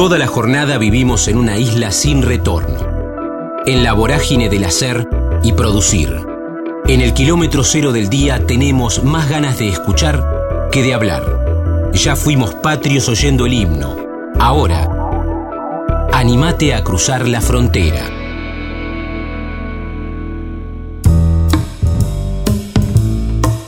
[0.00, 2.78] Toda la jornada vivimos en una isla sin retorno,
[3.66, 5.06] en la vorágine del hacer
[5.42, 6.16] y producir.
[6.88, 10.24] En el kilómetro cero del día tenemos más ganas de escuchar
[10.72, 11.90] que de hablar.
[11.92, 13.94] Ya fuimos patrios oyendo el himno.
[14.38, 14.88] Ahora,
[16.14, 18.08] animate a cruzar la frontera.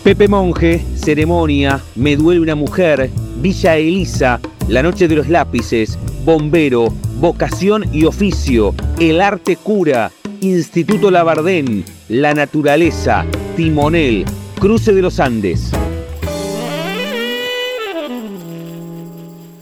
[0.03, 4.41] Pepe Monje, Ceremonia, Me duele una mujer, Villa Elisa,
[4.73, 6.87] La noche de los lápices, Bombero,
[7.21, 14.25] Vocación y Oficio, El arte cura, Instituto Labardén, La naturaleza, Timonel,
[14.59, 15.73] Cruce de los Andes.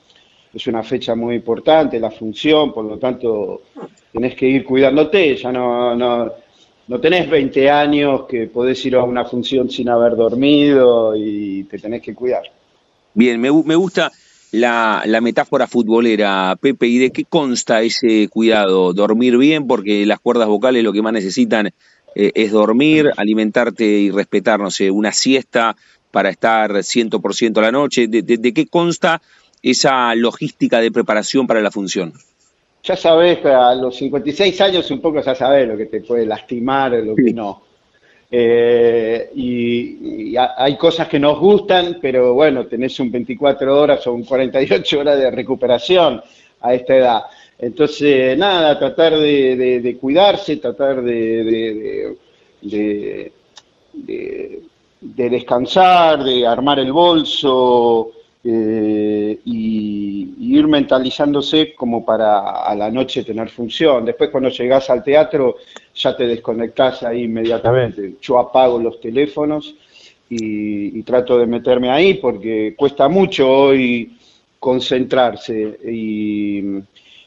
[0.54, 3.62] es una fecha muy importante, la función, por lo tanto
[4.12, 6.30] tenés que ir cuidándote, ya no, no,
[6.86, 11.78] no tenés 20 años que podés ir a una función sin haber dormido y te
[11.78, 12.42] tenés que cuidar.
[13.14, 14.12] Bien, me, me gusta
[14.52, 18.92] la, la, metáfora futbolera, Pepe, ¿y de qué consta ese cuidado?
[18.92, 19.66] ¿Dormir bien?
[19.66, 21.72] Porque las cuerdas vocales lo que más necesitan
[22.14, 25.76] eh, es dormir, alimentarte y respetar, no sé, una siesta
[26.10, 28.06] para estar 100% a la noche.
[28.08, 29.20] ¿De, de, de qué consta
[29.62, 32.12] esa logística de preparación para la función?
[32.84, 36.92] Ya sabes, a los 56 años un poco ya sabes lo que te puede lastimar,
[36.92, 37.62] lo que no.
[38.30, 44.12] Eh, y, y, hay cosas que nos gustan, pero bueno, tenés un 24 horas o
[44.12, 46.20] un 48 horas de recuperación
[46.60, 47.22] a esta edad.
[47.58, 52.16] Entonces, nada, tratar de, de, de cuidarse, tratar de,
[52.60, 53.32] de,
[55.00, 58.10] descansar, de armar el bolso,
[58.46, 64.04] eh, y, y, ir mentalizándose como para a la noche tener función.
[64.04, 65.56] Después cuando llegás al teatro
[65.94, 68.16] ya te desconectás ahí inmediatamente.
[68.20, 69.74] Yo apago los teléfonos
[70.28, 74.14] y, y trato de meterme ahí porque cuesta mucho hoy
[74.58, 76.62] concentrarse y,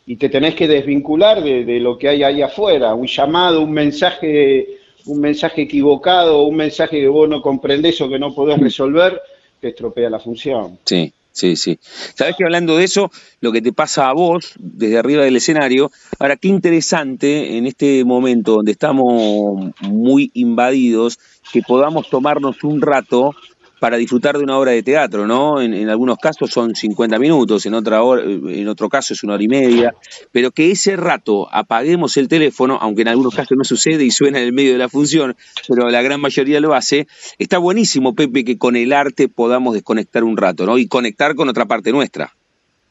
[0.07, 3.71] y te tenés que desvincular de, de, lo que hay ahí afuera, un llamado, un
[3.71, 9.21] mensaje, un mensaje equivocado, un mensaje que vos no comprendés o que no podés resolver,
[9.59, 10.79] que estropea la función.
[10.85, 11.77] Sí, sí, sí.
[12.15, 15.91] Sabes que hablando de eso, lo que te pasa a vos desde arriba del escenario,
[16.19, 21.19] ahora qué interesante en este momento donde estamos muy invadidos,
[21.51, 23.35] que podamos tomarnos un rato
[23.79, 25.61] para disfrutar de una obra de teatro, ¿no?
[25.61, 29.43] En, algunos casos son 50 minutos, en, otra hora, en otro caso es una hora
[29.43, 29.95] y media,
[30.31, 34.39] pero que ese rato apaguemos el teléfono, aunque en algunos casos no sucede y suena
[34.39, 35.35] en el medio de la función,
[35.67, 37.07] pero la gran mayoría lo hace,
[37.37, 40.77] está buenísimo, Pepe, que con el arte podamos desconectar un rato, ¿no?
[40.77, 42.33] Y conectar con otra parte nuestra.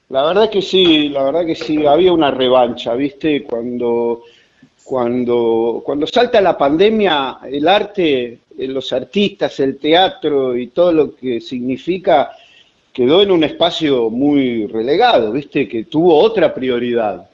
[0.08, 3.42] La verdad que sí, la verdad que sí, había una revancha, ¿viste?
[3.42, 4.22] Cuando,
[4.84, 11.40] cuando, cuando salta la pandemia, el arte los artistas, el teatro y todo lo que
[11.40, 12.32] significa,
[12.92, 15.68] quedó en un espacio muy relegado, ¿viste?
[15.68, 17.28] Que tuvo otra prioridad.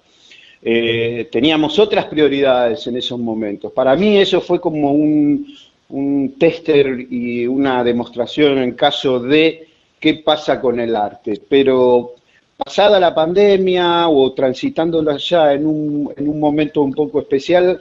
[0.61, 3.73] Eh, teníamos otras prioridades en esos momentos.
[3.73, 5.47] Para mí eso fue como un,
[5.89, 9.69] un tester y una demostración en caso de
[10.01, 11.41] qué pasa con el arte.
[11.49, 12.15] Pero
[12.65, 17.81] pasada la pandemia o transitándola ya en un, en un momento un poco especial,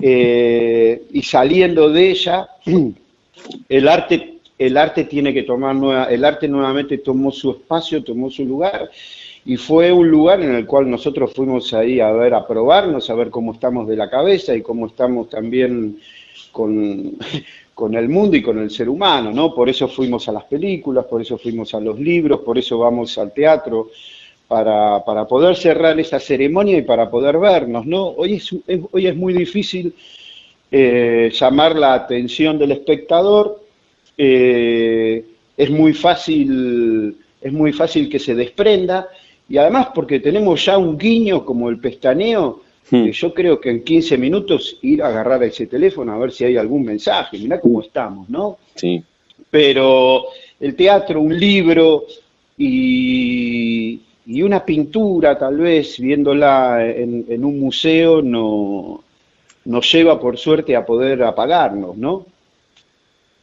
[0.00, 2.48] eh, y saliendo de ella,
[3.68, 8.30] el arte, el arte tiene que tomar nueva, el arte nuevamente tomó su espacio, tomó
[8.30, 8.90] su lugar,
[9.44, 13.14] y fue un lugar en el cual nosotros fuimos ahí a ver, a probarnos, a
[13.14, 15.98] ver cómo estamos de la cabeza y cómo estamos también
[16.52, 17.16] con,
[17.74, 19.54] con el mundo y con el ser humano, ¿no?
[19.54, 23.18] Por eso fuimos a las películas, por eso fuimos a los libros, por eso vamos
[23.18, 23.90] al teatro,
[24.52, 28.08] para, para poder cerrar esa ceremonia y para poder vernos, ¿no?
[28.08, 28.50] Hoy es,
[28.90, 29.94] hoy es muy difícil
[30.70, 33.62] eh, llamar la atención del espectador,
[34.18, 35.24] eh,
[35.56, 39.08] es muy fácil, es muy fácil que se desprenda,
[39.48, 42.60] y además porque tenemos ya un guiño como el pestaneo,
[42.90, 43.06] Hmm.
[43.06, 46.58] Yo creo que en 15 minutos ir a agarrar ese teléfono a ver si hay
[46.58, 47.38] algún mensaje.
[47.38, 48.58] Mirá cómo estamos, ¿no?
[48.74, 49.02] Sí.
[49.50, 50.24] Pero
[50.60, 52.04] el teatro, un libro
[52.58, 59.02] y, una pintura, tal vez, viéndola en, un museo, no,
[59.64, 62.26] nos lleva por suerte a poder apagarnos, ¿no?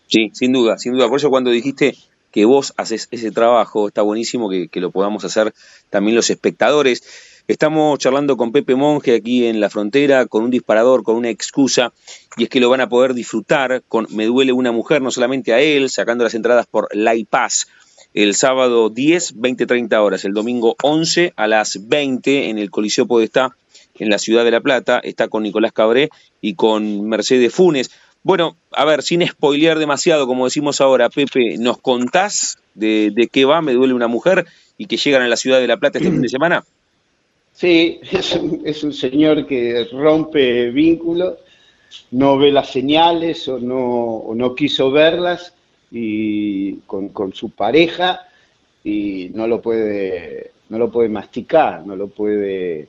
[0.07, 1.07] Sí, sin duda, sin duda.
[1.07, 1.95] Por eso cuando dijiste
[2.31, 5.53] que vos haces ese trabajo, está buenísimo que, que lo podamos hacer
[5.89, 7.03] también los espectadores.
[7.47, 11.93] Estamos charlando con Pepe Monge aquí en la frontera, con un disparador, con una excusa,
[12.37, 15.51] y es que lo van a poder disfrutar con Me Duele una Mujer, no solamente
[15.51, 17.67] a él, sacando las entradas por La Paz
[18.13, 23.05] el sábado 10, 20, 30 horas, el domingo 11 a las 20 en el Coliseo
[23.05, 23.55] Podestá,
[23.97, 26.09] en la ciudad de La Plata, está con Nicolás Cabré
[26.41, 27.91] y con Mercedes Funes.
[28.23, 33.45] Bueno, a ver, sin spoilear demasiado, como decimos ahora, Pepe, ¿nos contás de, de qué
[33.45, 34.45] va Me Duele una Mujer
[34.77, 36.63] y que llegan a la ciudad de La Plata este fin de semana?
[37.59, 37.99] Sí,
[38.63, 41.39] es un, señor que rompe vínculos,
[42.11, 45.53] no ve las señales o no, no quiso verlas
[45.91, 48.27] y con, su pareja
[48.83, 52.87] y no lo puede no lo puede masticar, no lo puede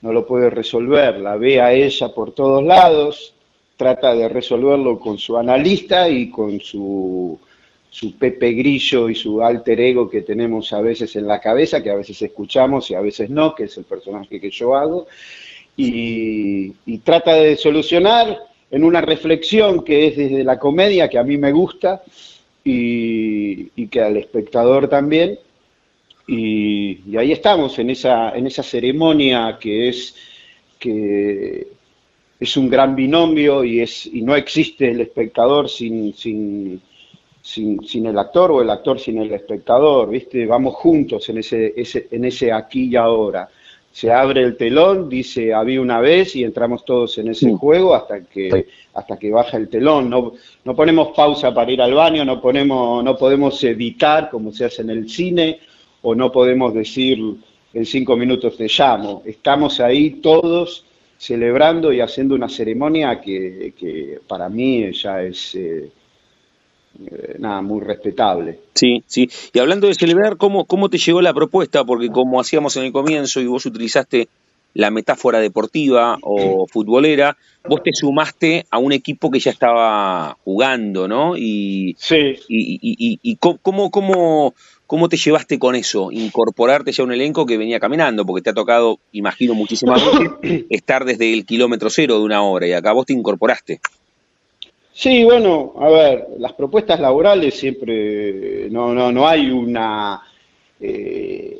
[0.00, 3.34] no lo puede resolver, la ve a ella por todos lados,
[3.76, 7.38] trata de resolverlo con su analista y con su
[7.92, 11.90] su Pepe Grillo y su alter ego que tenemos a veces en la cabeza, que
[11.90, 15.06] a veces escuchamos y a veces no, que es el personaje que yo hago,
[15.76, 16.70] y,
[17.04, 18.38] trata de solucionar
[18.72, 22.02] en una reflexión que es desde la comedia, que a mí me gusta,
[22.64, 25.38] y, que al espectador también,
[26.26, 30.16] y, ahí estamos, en esa, en esa ceremonia que es
[30.78, 31.68] que
[32.40, 36.80] es un gran binomio y, es, y no existe el espectador sin, sin
[37.42, 40.46] sin, sin, el actor o el actor sin el espectador, ¿viste?
[40.46, 43.48] Vamos juntos en ese, ese, en ese aquí y ahora.
[43.92, 48.24] Se abre el telón, dice había una vez y entramos todos en ese juego hasta
[48.24, 50.08] que, hasta que baja el telón.
[50.08, 50.32] No,
[50.64, 54.82] no ponemos pausa para ir al baño, no, ponemos, no podemos editar como se hace
[54.82, 55.60] en el cine
[56.00, 57.18] o no podemos decir
[57.74, 59.22] en cinco minutos te llamo.
[59.26, 60.84] Estamos ahí todos
[61.18, 65.54] celebrando y haciendo una ceremonia que, que para mí ya es...
[65.54, 65.90] Eh,
[67.06, 68.58] eh, nada, muy respetable.
[68.74, 69.28] Sí, sí.
[69.52, 71.84] Y hablando de celebrar, ¿cómo, ¿cómo te llegó la propuesta?
[71.84, 74.28] Porque como hacíamos en el comienzo y vos utilizaste
[74.74, 77.36] la metáfora deportiva o futbolera,
[77.68, 81.36] vos te sumaste a un equipo que ya estaba jugando, ¿no?
[81.36, 82.38] Y, sí.
[82.48, 84.54] y, y, y, cómo, cómo,
[84.86, 88.50] cómo te llevaste con eso, incorporarte ya a un elenco que venía caminando, porque te
[88.50, 92.92] ha tocado, imagino, muchísimas veces estar desde el kilómetro cero de una hora y acá
[92.92, 93.80] vos te incorporaste.
[94.94, 100.20] Sí, bueno, a ver, las propuestas laborales siempre no, no, no hay una
[100.78, 101.58] eh,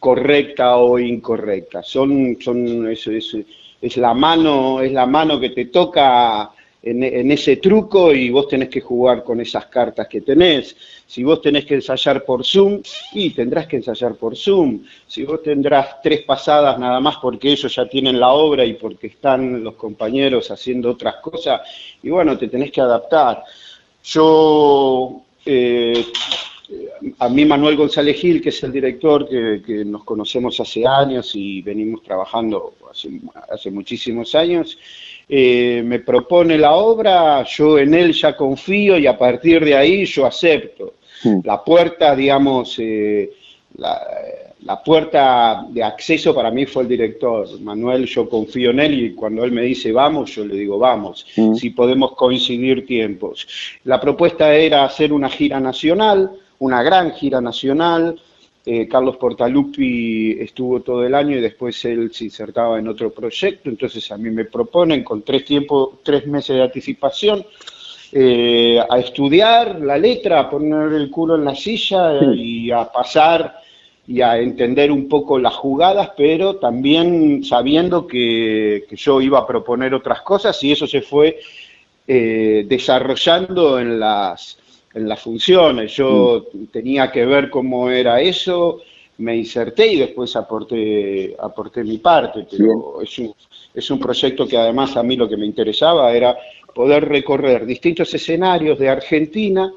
[0.00, 1.82] correcta o incorrecta.
[1.82, 6.50] Son, son es, es, la mano, es la mano que te toca
[6.82, 10.76] en, ese truco y vos tenés que jugar con esas cartas que tenés.
[11.06, 14.82] Si vos tenés que ensayar por Zoom, y tendrás que ensayar por Zoom.
[15.06, 19.06] Si vos tendrás tres pasadas nada más porque ellos ya tienen la obra y porque
[19.06, 21.60] están los compañeros haciendo otras cosas,
[22.02, 23.44] y bueno, te tenés que adaptar.
[24.04, 26.04] Yo, eh,
[27.18, 31.62] a mí Manuel González Gil, que es el director, que, nos conocemos hace años y
[31.62, 32.74] venimos trabajando
[33.48, 34.76] hace muchísimos años,
[35.28, 40.04] eh, me propone la obra, yo en él ya confío y a partir de ahí
[40.04, 40.94] yo acepto.
[41.22, 41.40] Hmm.
[41.44, 43.30] La puerta, digamos, eh,
[43.76, 47.60] la, puerta de acceso para mí fue el director.
[47.60, 51.26] Manuel, yo confío en él y cuando él me dice vamos, yo le digo vamos,
[51.36, 51.54] hmm.
[51.54, 53.46] si podemos coincidir tiempos.
[53.84, 58.20] La propuesta era hacer una gira nacional, una gran gira nacional,
[58.64, 63.68] eh, Carlos Portalupi estuvo todo el año y después él se insertaba en otro proyecto,
[63.68, 67.44] entonces a mí me proponen con tres, tiempo, tres meses de anticipación
[68.12, 73.56] eh, a estudiar la letra, a poner el culo en la silla y a pasar
[74.06, 79.94] y a entender un poco las jugadas, pero también sabiendo que, yo iba a proponer
[79.94, 81.40] otras cosas y eso se fue
[82.06, 84.58] eh, desarrollando en las
[84.94, 85.94] en las funciones.
[85.96, 86.64] Yo mm.
[86.66, 88.80] tenía que ver cómo era eso,
[89.18, 93.34] me inserté y después aporté, aporté mi parte, pero es un,
[93.74, 96.36] es un proyecto que además a mí lo que me interesaba era
[96.74, 99.72] poder recorrer distintos escenarios de Argentina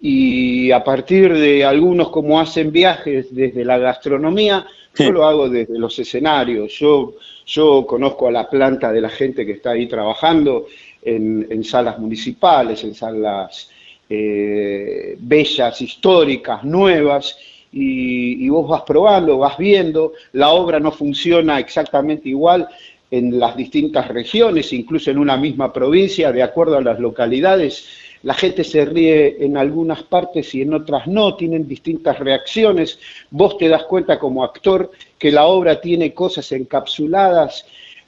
[0.00, 5.78] y a partir de algunos como hacen viajes desde la gastronomía, yo lo hago desde
[5.78, 6.72] los escenarios.
[6.78, 7.14] Yo,
[7.46, 10.66] yo conozco a la planta de la gente que está ahí trabajando
[11.02, 13.70] en, salas municipales, en salas
[14.08, 17.36] eh, bellas, históricas, nuevas,
[17.76, 22.68] y, vos vas probando, vas viendo, la obra no funciona exactamente igual
[23.10, 27.86] en las distintas regiones, incluso en una misma provincia, de acuerdo a las localidades.
[28.22, 32.98] La gente se ríe en algunas partes y en otras no, tienen distintas reacciones.
[33.30, 37.66] Vos te das cuenta como actor que la obra tiene cosas encapsuladas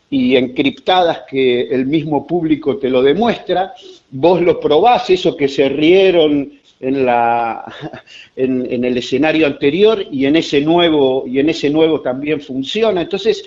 [0.09, 3.75] y encriptadas que el mismo público te lo demuestra.
[4.11, 7.65] Vos lo probás, eso que se rieron en, la,
[8.37, 13.01] en, el escenario anterior y en ese nuevo, y en ese nuevo también funciona.
[13.01, 13.45] Entonces,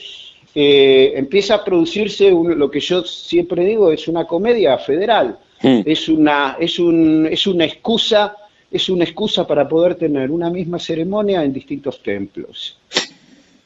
[0.54, 5.38] eh, empieza a producirse lo que yo siempre digo, es una comedia federal.
[5.62, 8.34] Es, una, es, un, es una excusa
[8.72, 12.78] es una excusa para poder tener una misma ceremonia en distintos templos.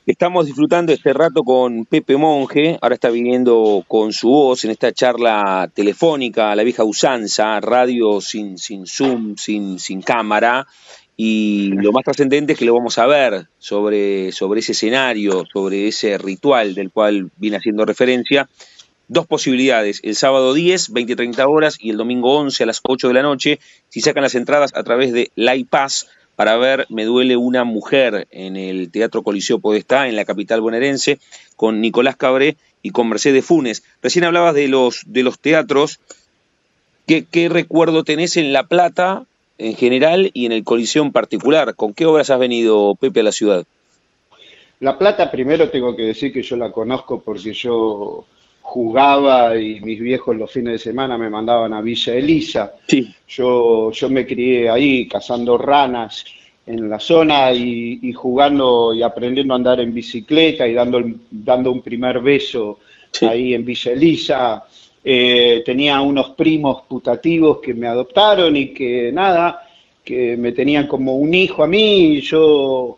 [0.05, 4.91] Estamos disfrutando este rato con Pepe Monge, ahora está viniendo con su voz en esta
[4.91, 10.67] charla telefónica, la vieja usanza, radio sin, sin Zoom, sin, sin cámara,
[11.15, 15.87] y lo más trascendente es que lo vamos a ver sobre, sobre ese escenario, sobre
[15.87, 18.49] ese ritual del cual viene haciendo referencia.
[19.07, 23.13] Dos posibilidades, el sábado 10, 20-30 horas, y el domingo 11 a las 8 de
[23.13, 27.63] la noche, si sacan las entradas a través de LivePass, para ver Me duele una
[27.63, 31.19] mujer en el Teatro Coliseo Podestá, en la capital bonaerense,
[31.55, 33.83] con Nicolás Cabré y con Mercedes Funes.
[34.01, 35.99] Recién hablabas de los, de los teatros.
[37.07, 39.25] ¿Qué, ¿Qué recuerdo tenés en La Plata
[39.57, 41.75] en general y en el Coliseo en particular?
[41.75, 43.65] ¿Con qué obras has venido, Pepe, a la ciudad?
[44.79, 48.25] La Plata, primero tengo que decir que yo la conozco porque yo
[48.63, 52.73] jugaba y mis viejos los fines de semana me mandaban a Villa Elisa.
[52.87, 53.13] Sí.
[53.27, 56.25] Yo, yo me crié ahí cazando ranas
[56.65, 61.81] en la zona y, jugando y aprendiendo a andar en bicicleta y dando, dando un
[61.81, 62.79] primer beso
[63.21, 64.63] ahí en Villa Elisa.
[65.03, 69.67] Eh, tenía unos primos putativos que me adoptaron y que nada,
[70.03, 72.97] que me tenían como un hijo a mí y yo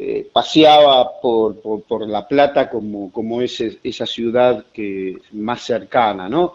[0.00, 6.52] eh, paseaba por, por, La Plata como, como ese, esa ciudad que más cercana, ¿no?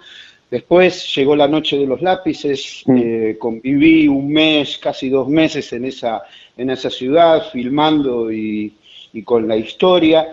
[0.49, 2.97] Después llegó la noche de los lápices, mm.
[2.97, 6.21] eh, conviví un mes, casi dos meses en esa,
[6.55, 8.71] en esa ciudad, filmando y,
[9.11, 10.31] y, con la historia.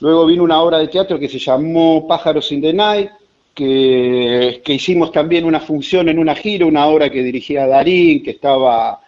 [0.00, 3.10] Luego vino una obra de teatro que se llamó Pájaros in the Night,
[3.52, 8.32] que, que hicimos también una función en una gira, una obra que dirigía Darín, que
[8.32, 9.00] estaba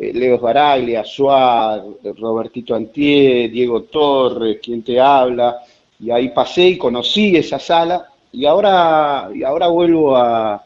[0.00, 1.84] Leo Baraglia, Suárez,
[2.18, 5.58] Robertito Antier, Diego Torres, quien te habla,
[5.98, 10.64] y ahí pasé y conocí esa sala, y ahora, y ahora vuelvo a,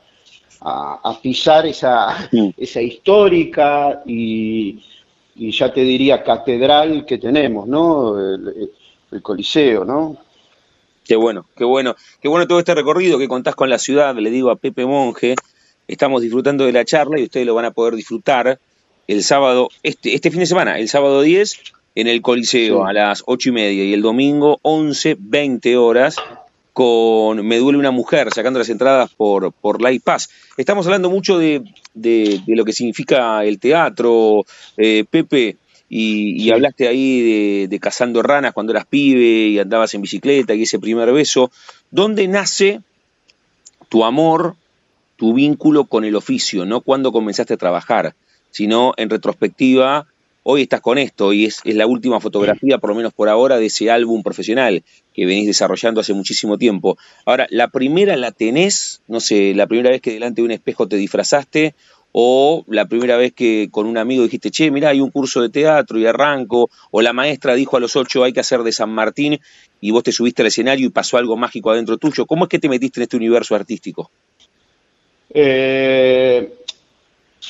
[1.20, 4.80] pisar esa, esa histórica y,
[5.36, 8.18] ya te diría catedral que tenemos, ¿no?
[8.18, 8.70] El,
[9.10, 10.16] el, Coliseo, ¿no?
[11.04, 14.30] Qué bueno, qué bueno, qué bueno todo este recorrido que contás con la ciudad, le
[14.30, 15.34] digo a Pepe Monge,
[15.86, 18.58] estamos disfrutando de la charla y ustedes lo van a poder disfrutar
[19.06, 21.60] el sábado, este, este fin de semana, el sábado 10
[21.94, 26.16] en el Coliseo a las ocho y media y el domingo 11, 20 horas
[26.72, 30.28] con Me duele una mujer, sacando las entradas por, por Live Pass.
[30.56, 31.62] Estamos hablando mucho de,
[31.94, 34.44] de, lo que significa el teatro,
[34.76, 35.56] eh, Pepe,
[35.88, 40.64] y, hablaste ahí de, de, cazando ranas cuando eras pibe y andabas en bicicleta y
[40.64, 41.52] ese primer beso.
[41.92, 42.80] ¿Dónde nace
[43.88, 44.56] tu amor,
[45.14, 48.16] tu vínculo con el oficio, no cuando comenzaste a trabajar?
[48.54, 50.06] Sino en retrospectiva,
[50.44, 53.66] hoy estás con esto y es, la última fotografía, por lo menos por ahora, de
[53.66, 56.96] ese álbum profesional que venís desarrollando hace muchísimo tiempo.
[57.24, 59.00] Ahora, ¿la primera la tenés?
[59.08, 61.74] No sé, la primera vez que delante de un espejo te disfrazaste
[62.12, 65.48] o la primera vez que con un amigo dijiste, che, mira, hay un curso de
[65.48, 68.90] teatro y arranco, o la maestra dijo a los ocho hay que hacer de San
[68.90, 69.40] Martín
[69.80, 72.24] y vos te subiste al escenario y pasó algo mágico adentro tuyo.
[72.24, 74.12] ¿Cómo es que te metiste en este universo artístico?
[75.30, 76.54] Eh,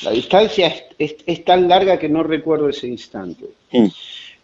[0.03, 3.45] la distancia es, tan larga que no recuerdo ese instante.
[3.71, 3.87] Mm.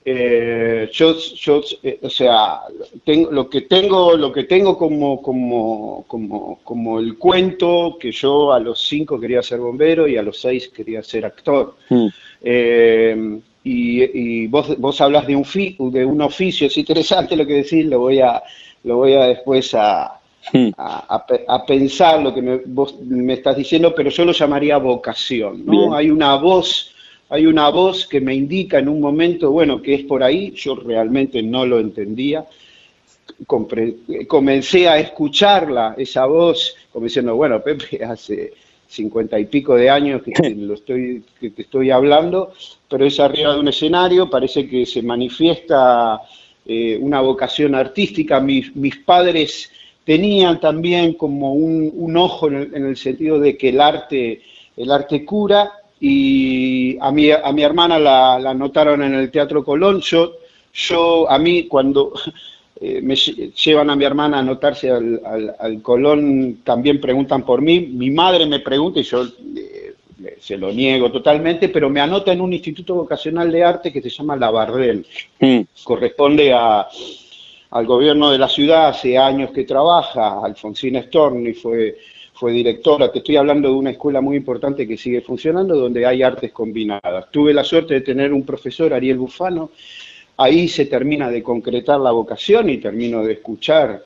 [0.03, 2.61] Eh, yo, yo eh, o sea,
[3.05, 8.51] tengo, lo que tengo, lo que tengo como, como, como, como, el cuento que yo
[8.51, 11.75] a los cinco quería ser bombero y a los seis quería ser actor.
[11.89, 12.07] Mm.
[12.41, 17.85] Eh, y, vos, vos hablas de un, de un oficio, es interesante lo que decís,
[17.85, 18.41] lo voy a,
[18.83, 20.20] lo voy a después a,
[20.51, 20.69] Hmm.
[20.75, 25.93] a, pensar lo que me, vos me estás diciendo, pero yo lo llamaría vocación, ¿no?
[25.93, 26.93] Hay una voz,
[27.29, 30.75] hay una voz que me indica en un momento, bueno, que es por ahí, yo
[30.75, 32.45] realmente no lo entendía,
[34.27, 38.53] comencé a escucharla, esa voz, como diciendo, bueno, Pepe, hace
[38.87, 42.51] cincuenta y pico de años que te, lo estoy, que te estoy hablando,
[42.89, 46.19] pero es arriba de un escenario, parece que se manifiesta
[46.65, 48.39] eh, una vocación artística.
[48.39, 49.71] Mis, mis, padres
[50.05, 54.41] tenían también como un, ojo en el, sentido de que el arte,
[54.75, 59.63] el arte cura, y a mi, a mi hermana la, la notaron en el Teatro
[59.63, 60.01] Colón.
[60.01, 60.33] Yo,
[60.73, 62.13] yo a mí cuando
[62.81, 68.09] eh, me llevan a mi hermana a anotarse al, Colón, también preguntan por mí, mi
[68.09, 69.93] madre me pregunta y yo eh,
[70.39, 74.09] se lo niego totalmente, pero me anota en un instituto vocacional de arte que se
[74.09, 75.05] llama La Bardel,
[75.39, 75.59] mm.
[75.83, 76.87] corresponde a,
[77.71, 81.97] al gobierno de la ciudad, hace años que trabaja, Alfonsina Storni fue,
[82.33, 86.21] fue directora, te estoy hablando de una escuela muy importante que sigue funcionando, donde hay
[86.21, 87.31] artes combinadas.
[87.31, 89.71] Tuve la suerte de tener un profesor, Ariel Bufano,
[90.37, 94.03] ahí se termina de concretar la vocación y termino de escuchar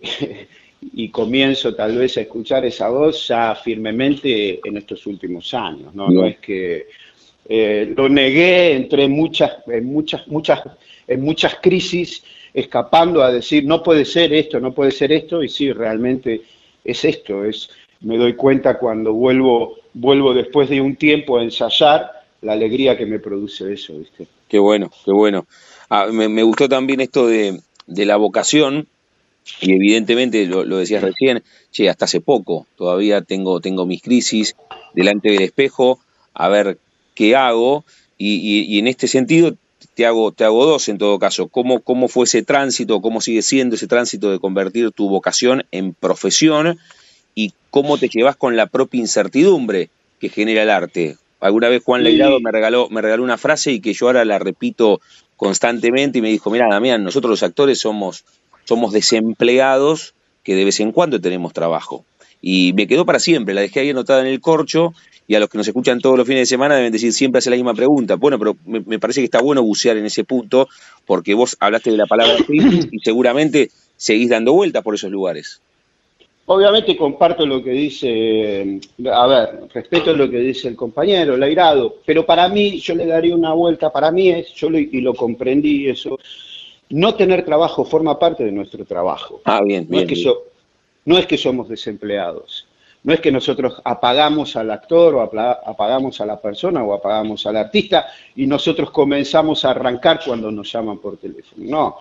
[0.80, 5.94] y comienzo tal vez a escuchar esa voz ya firmemente en estos últimos años.
[5.94, 6.86] No, no es que
[7.48, 10.62] eh, lo negué entre muchas, en muchas, muchas,
[11.06, 12.24] en muchas crisis,
[12.58, 16.42] escapando a decir no puede ser esto, no puede ser esto, y sí, realmente
[16.84, 17.68] es esto, es,
[18.00, 22.10] me doy cuenta cuando vuelvo, vuelvo después de un tiempo a ensayar
[22.42, 24.26] la alegría que me produce eso, ¿viste?
[24.48, 25.46] Qué bueno, qué bueno.
[25.90, 28.86] Ah, me, gustó también esto de, la vocación,
[29.60, 34.56] y evidentemente lo, decías recién, che, hasta hace poco, todavía tengo, tengo mis crisis
[34.94, 36.00] delante del espejo,
[36.34, 36.78] a ver
[37.14, 37.84] qué hago,
[38.16, 39.54] y, en este sentido
[39.94, 41.48] te hago, te hago dos en todo caso.
[41.48, 45.94] ¿Cómo, ¿Cómo fue ese tránsito, cómo sigue siendo ese tránsito de convertir tu vocación en
[45.94, 46.78] profesión
[47.34, 51.16] y cómo te llevas con la propia incertidumbre que genera el arte?
[51.40, 54.38] Alguna vez Juan Leirado me regaló, me regaló una frase y que yo ahora la
[54.38, 55.00] repito
[55.36, 58.24] constantemente y me dijo, mira, Damián, nosotros los actores somos,
[58.64, 62.04] somos desempleados que de vez en cuando tenemos trabajo.
[62.40, 64.94] Y me quedó para siempre, la dejé ahí anotada en el corcho
[65.28, 67.50] y a los que nos escuchan todos los fines de semana deben decir siempre hace
[67.50, 68.16] la misma pregunta.
[68.16, 70.68] Bueno, pero me, parece que está bueno bucear en ese punto
[71.06, 75.60] porque vos hablaste de la palabra crisis y seguramente seguís dando vueltas por esos lugares.
[76.46, 78.80] Obviamente comparto lo que dice,
[79.12, 83.04] a ver, respeto lo que dice el compañero, el airado, pero para mí, yo le
[83.04, 86.18] daría una vuelta, para mí es, yo lo, y lo comprendí eso,
[86.88, 89.42] no tener trabajo forma parte de nuestro trabajo.
[89.44, 90.10] Ah, bien, no bien.
[90.10, 90.34] Es que
[91.04, 92.67] no es que somos desempleados,
[93.04, 97.56] no es que nosotros apagamos al actor o apagamos a la persona o apagamos al
[97.56, 101.64] artista y nosotros comenzamos a arrancar cuando nos llaman por teléfono.
[101.64, 101.98] No,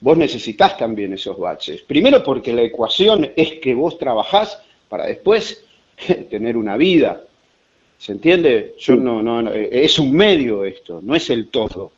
[0.00, 1.82] vos necesitas también esos baches.
[1.82, 5.64] Primero porque la ecuación es que vos trabajás para después
[6.30, 7.22] tener una vida.
[7.96, 8.74] ¿Se entiende?
[8.78, 11.92] Yo no, no, es un medio esto, no es el todo.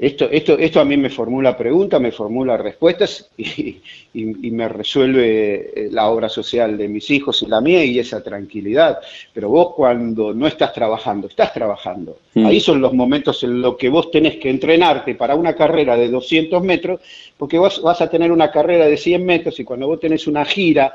[0.00, 3.80] Esto, esto, esto a mí me formula preguntas, me formula respuestas y,
[4.14, 9.00] me resuelve eh, la obra social de mis hijos y la mía y esa tranquilidad.
[9.32, 12.18] Pero vos cuando no estás trabajando, estás trabajando.
[12.34, 12.46] Mm.
[12.46, 16.08] Ahí son los momentos en los que vos tenés que entrenarte para una carrera de
[16.08, 17.00] 200 metros,
[17.36, 20.44] porque vos vas a tener una carrera de 100 metros y cuando vos tenés una
[20.44, 20.94] gira,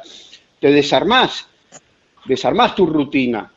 [0.60, 1.46] te desarmás,
[2.26, 3.53] desarmás tu rutina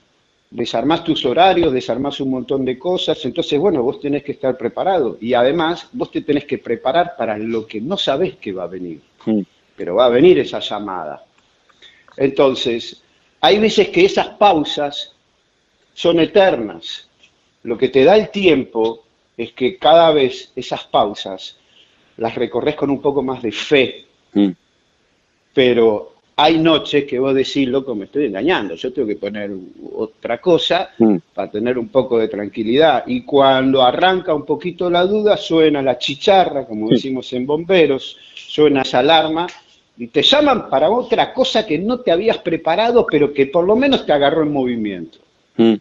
[0.50, 5.18] desarmás tus horarios, desarmás un montón de cosas, entonces, bueno, vos tenés que estar preparado.
[5.20, 8.68] Y además vos te tenés que preparar para lo que no sabés que va a
[8.68, 9.00] venir,
[9.76, 11.24] pero va a venir esa llamada.
[12.16, 13.02] Entonces,
[13.40, 15.12] hay veces que esas pausas
[15.94, 17.08] son eternas.
[17.62, 19.04] Lo que te da el tiempo
[19.36, 21.58] es que cada vez esas pausas
[22.16, 24.06] las recorres con un poco más de fe,
[25.52, 29.50] pero hay noches que vos decís, loco, me estoy engañando, yo tengo que poner
[29.94, 31.16] otra cosa mm.
[31.32, 33.04] para tener un poco de tranquilidad.
[33.06, 38.82] Y cuando arranca un poquito la duda, suena la chicharra, como decimos en bomberos, suena
[38.82, 39.46] esa alarma
[39.96, 43.74] y te llaman para otra cosa que no te habías preparado, pero que por lo
[43.74, 45.18] menos te agarró en movimiento.
[45.56, 45.76] Mm.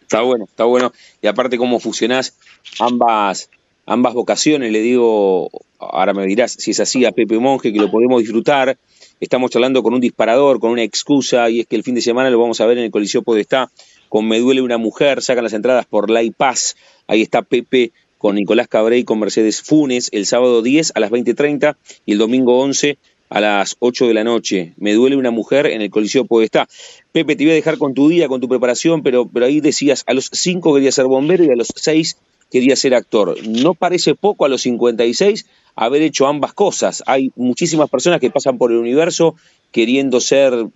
[0.00, 0.92] Está bueno, está bueno.
[1.22, 2.36] Y aparte cómo fusionás
[2.80, 3.48] ambas,
[3.86, 7.92] ambas vocaciones, le digo, ahora me dirás si es así a Pepe Monje, que lo
[7.92, 8.76] podemos disfrutar
[9.20, 12.30] Estamos charlando con un disparador, con una excusa, y es que el fin de semana
[12.30, 13.70] lo vamos a ver en el Coliseo Podestá
[14.08, 16.76] con Me Duele una Mujer, sacan las entradas por La Paz.
[17.06, 21.10] Ahí está Pepe con Nicolás Cabré y con Mercedes Funes el sábado 10 a las
[21.10, 22.98] 20.30 y el domingo 11
[23.30, 24.74] a las 8 de la noche.
[24.76, 26.68] Me duele una mujer en el Coliseo Podestá.
[27.12, 30.04] Pepe, te voy a dejar con tu día, con tu preparación, pero, pero ahí decías,
[30.06, 32.18] a los 5 quería ser bombero y a los 6
[32.50, 33.34] quería ser actor.
[33.48, 35.46] ¿No parece poco a los 56
[35.76, 37.02] haber hecho ambas cosas?
[37.06, 39.36] Hay muchísimas personas que pasan por el universo
[39.70, 40.66] queriendo ser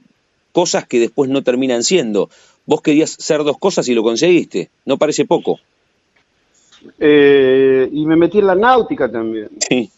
[0.52, 2.30] cosas que después no terminan siendo.
[2.64, 4.70] Vos querías ser dos cosas y lo conseguiste.
[4.84, 5.60] ¿No parece poco?
[6.98, 9.50] Eh, y me metí en la náutica también.
[9.68, 9.90] Sí.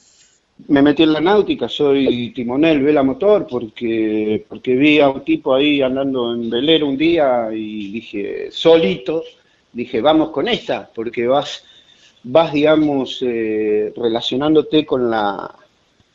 [0.66, 5.54] me metí en la náutica, soy timonel, vela motor, porque, porque vi a un tipo
[5.54, 9.22] ahí andando en velero un día y dije, solito,
[9.72, 11.64] dije, vamos con esta, porque vas,
[12.24, 15.54] vas digamos, eh, relacionándote con la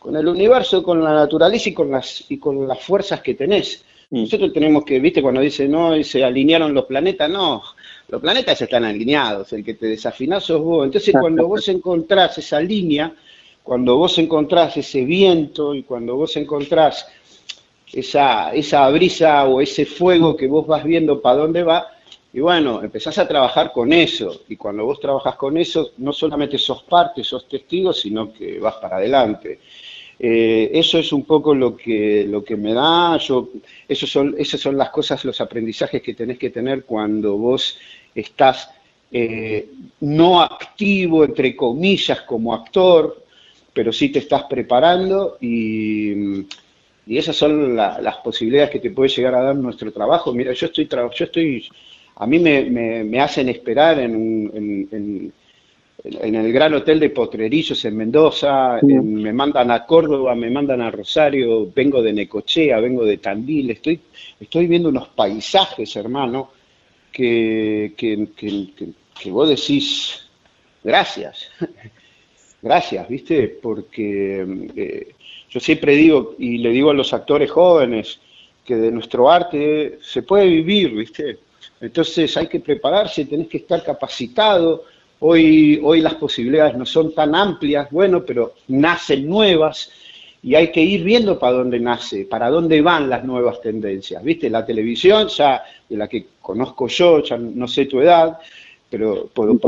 [0.04, 3.86] con el universo, con la naturaleza y con las, y con las fuerzas que tenés.
[4.10, 4.24] Mm.
[4.24, 7.64] Nosotros tenemos que, viste, cuando dice, no, se alinearon los planetas, no,
[8.10, 10.86] los planetas están alineados, el que te desafinás sos vos.
[10.86, 13.14] Entonces, cuando vos encontrás esa línea,
[13.64, 17.08] cuando vos encontrás ese viento y cuando vos encontrás
[17.94, 21.88] esa, esa brisa o ese fuego que vos vas viendo para dónde va,
[22.34, 26.58] y bueno, empezás a trabajar con eso, y cuando vos trabajas con eso, no solamente
[26.58, 29.60] sos parte, sos testigo, sino que vas para adelante.
[30.18, 33.50] Eh, eso es un poco lo que, lo que me da, yo,
[33.88, 37.78] eso son, esas son las cosas, los aprendizajes que tenés que tener cuando vos
[38.16, 38.70] estás
[39.12, 39.68] eh,
[40.00, 43.24] no activo, entre comillas, como actor,
[43.74, 46.42] pero sí te estás preparando y,
[47.06, 50.34] y esas son las posibilidades que te puede llegar a dar nuestro trabajo.
[50.34, 51.68] Mira, yo estoy, yo estoy
[52.16, 52.64] a mí me,
[53.04, 55.34] me, hacen esperar en, en,
[56.04, 60.92] en, el Gran Hotel de Potrerillos en Mendoza, me mandan a Córdoba, me mandan a
[60.92, 64.00] Rosario, vengo de Necochea, vengo de Tandil, estoy,
[64.40, 66.52] estoy viendo unos paisajes, hermano,
[67.12, 70.28] que, que, que vos decís,
[70.84, 71.48] gracias,
[72.62, 73.48] gracias, ¿viste?
[73.48, 75.16] Porque eh,
[75.50, 78.20] yo siempre digo, y le digo a los actores jóvenes,
[78.66, 81.40] que de nuestro arte se puede vivir, ¿viste?
[81.84, 84.86] Entonces hay que prepararse, tenés que estar capacitado.
[85.20, 89.92] Hoy, hoy las posibilidades no son tan amplias, bueno, pero nacen nuevas
[90.42, 94.24] y hay que ir viendo para dónde nace, para dónde van las nuevas tendencias.
[94.24, 94.50] ¿Viste?
[94.50, 98.40] La televisión, ya de la que conozco yo, ya no sé tu edad,
[98.90, 99.60] pero puedo.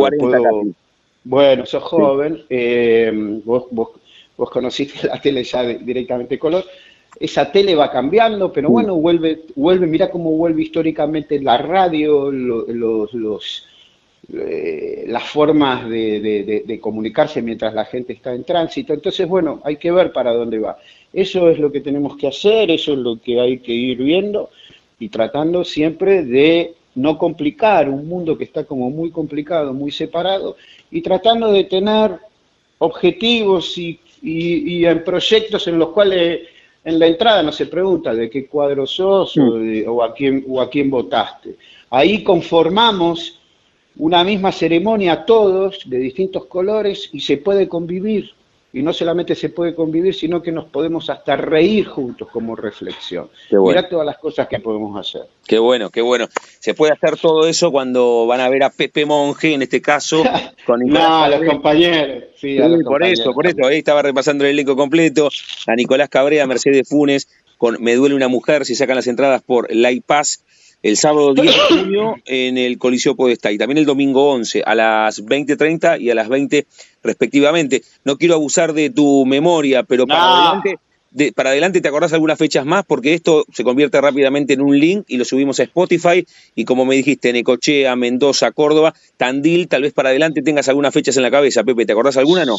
[1.26, 3.12] bueno, sos joven, eh,
[3.44, 3.90] vos, vos,
[4.38, 6.64] vos conociste la tele ya directamente color
[7.20, 13.14] esa tele va cambiando, pero bueno, vuelve, vuelve, mira cómo vuelve históricamente la radio, los,
[13.14, 13.68] los
[14.34, 18.94] eh, las formas de, comunicarse mientras la gente está en tránsito.
[18.94, 20.78] Entonces, bueno, hay que ver para dónde va.
[21.14, 24.50] Eso es lo que tenemos que hacer, eso es lo que hay que ir viendo
[25.00, 30.58] y tratando siempre de no complicar un mundo que está como muy complicado, muy separado,
[30.90, 32.18] y tratando de tener
[32.80, 36.42] objetivos y, y en proyectos en los cuales
[36.86, 39.90] en la entrada no se pregunta de qué cuadro sos mm.
[39.90, 41.56] o, a quién, o a quién votaste.
[41.90, 43.40] Ahí conformamos
[43.98, 48.32] una misma ceremonia todos de distintos colores y se puede convivir.
[48.76, 53.30] Y no solamente se puede convivir, sino que nos podemos hasta reír juntos como reflexión.
[53.50, 55.30] Mira todas las cosas que podemos hacer.
[55.48, 56.28] Qué bueno, qué bueno.
[56.60, 60.24] Se puede hacer todo eso cuando van a ver a Pepe Monge, en este caso.
[60.66, 62.26] Con no, los compañeros.
[62.36, 63.66] Sí, por eso, por eso.
[63.66, 65.30] Ahí estaba repasando el elenco completo.
[65.68, 69.74] A Nicolás Cabrera, Mercedes Funes, con Me duele una mujer, si sacan las entradas por
[69.74, 70.44] La Paz
[70.86, 74.76] el sábado 10 de junio en el Coliseo Podestá y también el domingo 11 a
[74.76, 76.68] las 20.30 y a las 20
[77.02, 77.82] respectivamente.
[78.04, 80.78] No quiero abusar de tu memoria, pero para, adelante,
[81.34, 85.06] para adelante te acordás algunas fechas más porque esto se convierte rápidamente en un link
[85.08, 89.94] y lo subimos a Spotify y como me dijiste, Necochea, Mendoza, Córdoba, Tandil, tal vez
[89.94, 92.58] para adelante tengas algunas fechas en la cabeza, Pepe, ¿te acordás alguna no?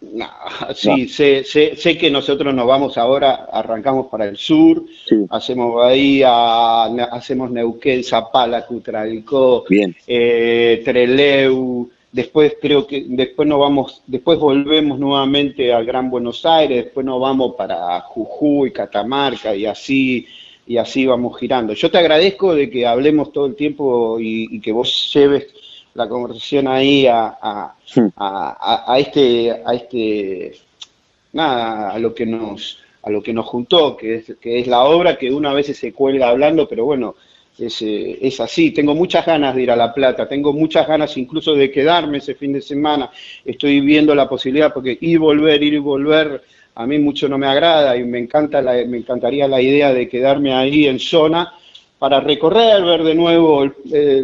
[0.00, 0.26] No,
[0.74, 4.84] sí, Sé, sé, que nosotros nos vamos ahora, arrancamos para el sur,
[5.30, 9.64] hacemos Bahía, hacemos Neuquén, Zapala, Cutralcó,
[10.06, 16.84] eh, Treleu, después creo que después nos vamos, después volvemos nuevamente al Gran Buenos Aires,
[16.84, 20.26] después nos vamos para Jujuy, Catamarca y así
[20.64, 21.72] y así vamos girando.
[21.72, 25.48] Yo te agradezco de que hablemos todo el tiempo y que vos lleves
[25.98, 30.52] la conversación ahí a, a, este, a este,
[31.32, 34.84] nada, a lo que nos, a lo que nos juntó, que es, que es la
[34.84, 37.16] obra que una vez se cuelga hablando, pero bueno,
[37.58, 38.70] es, eh, es, así.
[38.70, 42.36] Tengo muchas ganas de ir a La Plata, tengo muchas ganas incluso de quedarme ese
[42.36, 43.10] fin de semana.
[43.44, 46.42] Estoy viendo la posibilidad, porque ir volver, ir y volver,
[46.76, 50.08] a mí mucho no me agrada y me, encanta la, me encantaría la idea de
[50.08, 51.52] quedarme ahí en zona
[51.98, 53.68] para recorrer, ver de nuevo,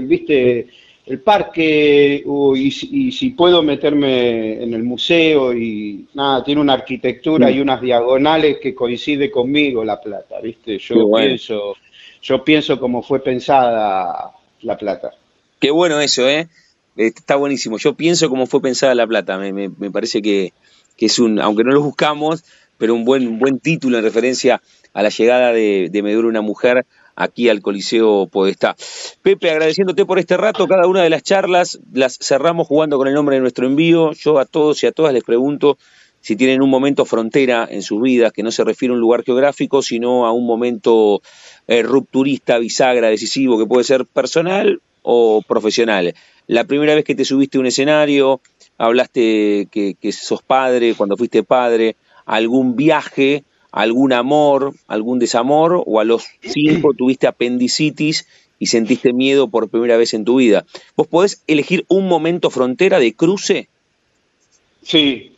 [0.02, 0.68] viste,
[1.06, 2.24] el parque
[2.56, 7.62] y, si puedo meterme en el museo y nada, tiene una arquitectura y mm.
[7.62, 10.78] unas diagonales que coincide conmigo La Plata, ¿viste?
[10.78, 11.74] Yo pienso,
[12.22, 15.12] yo pienso como fue pensada La Plata.
[15.60, 16.48] Qué bueno eso, ¿eh?
[16.96, 17.76] Está buenísimo.
[17.76, 19.36] Yo pienso como fue pensada La Plata.
[19.36, 20.52] Me, me, parece que,
[20.96, 22.44] que, es un, aunque no lo buscamos,
[22.78, 24.62] pero un buen, buen título en referencia
[24.94, 28.76] a la llegada de, de Medura una mujer aquí al Coliseo Podestá.
[29.22, 33.14] Pepe, agradeciéndote por este rato, cada una de las charlas las cerramos jugando con el
[33.14, 34.12] nombre de nuestro envío.
[34.12, 35.78] Yo a todos y a todas les pregunto
[36.20, 39.24] si tienen un momento frontera en sus vidas, que no se refiere a un lugar
[39.24, 41.20] geográfico, sino a un momento
[41.68, 46.14] eh, rupturista, bisagra, decisivo, que puede ser personal o profesional.
[46.46, 48.40] La primera vez que te subiste a un escenario,
[48.78, 53.44] hablaste que, que sos padre, cuando fuiste padre, algún viaje,
[53.74, 58.26] algún amor, algún desamor, o a los cinco tuviste apendicitis
[58.58, 60.64] y sentiste miedo por primera vez en tu vida.
[60.96, 63.68] ¿Vos podés elegir un momento frontera de cruce?
[64.82, 65.32] Sí,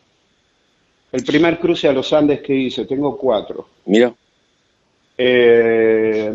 [1.12, 3.68] el primer cruce a los Andes que hice, tengo cuatro.
[3.86, 4.12] Mira.
[5.16, 6.30] Eh,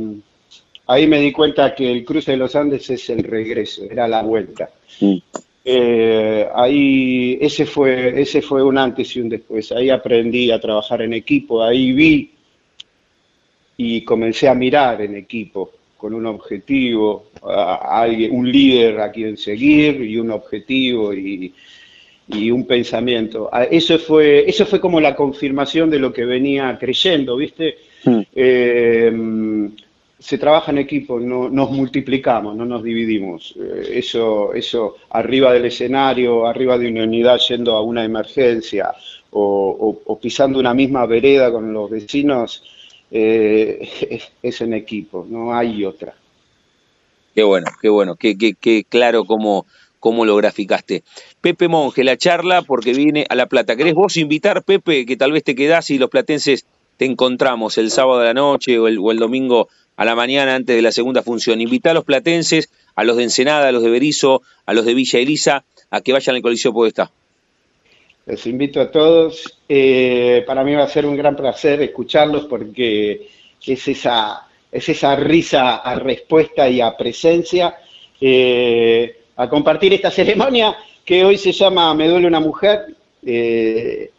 [0.88, 4.24] ahí me di cuenta que el cruce de los Andes es el regreso, era la
[4.24, 4.72] vuelta.
[5.00, 5.18] Mm.
[5.64, 9.72] Eh, ahí ese fue, ese fue un antes y un después.
[9.72, 12.32] Ahí aprendí a trabajar en equipo, ahí vi
[13.78, 19.38] y comencé a mirar en equipo con un objetivo, a, alguien, un líder a quien
[19.38, 21.54] seguir y un objetivo y,
[22.28, 23.50] y un pensamiento.
[23.52, 27.78] Ah, eso fue, eso fue como la confirmación de lo que venía creyendo, ¿viste?
[28.04, 28.22] Hmm.
[28.34, 29.70] Eh,
[30.22, 33.56] se trabaja en equipo, no, nos multiplicamos, no nos dividimos.
[33.60, 38.94] Eh, eso, eso arriba del escenario, arriba de una unidad yendo a una emergencia
[39.32, 42.64] o, pisando una misma vereda con los vecinos,
[43.10, 46.14] eh, es, en equipo, no hay otra.
[47.34, 49.66] Qué bueno, qué bueno, qué, qué, qué claro como
[50.00, 51.04] cómo lo graficaste.
[51.40, 53.76] Pepe Monge, la charla porque viene a La Plata.
[53.76, 56.66] ¿Querés vos invitar, Pepe, que tal vez te quedás y los platenses
[57.02, 59.70] te encontramos el sábado de la noche o el, domingo
[60.02, 61.62] a la mañana antes de la segunda función?
[61.62, 64.96] Invita a los platenses, a los de Ensenada, a los de Berizo, a los de
[64.96, 67.12] Villa Elisa, a que vayan al Coliseo Podestá.
[68.26, 69.60] Les invito a todos.
[69.70, 73.30] Eh, para mí va a ser un gran placer escucharlos porque
[73.64, 77.76] es esa, es esa risa a respuesta y a presencia.
[78.20, 82.88] Eh, a compartir esta ceremonia que hoy se llama Me duele una mujer.
[83.24, 84.10] Eh,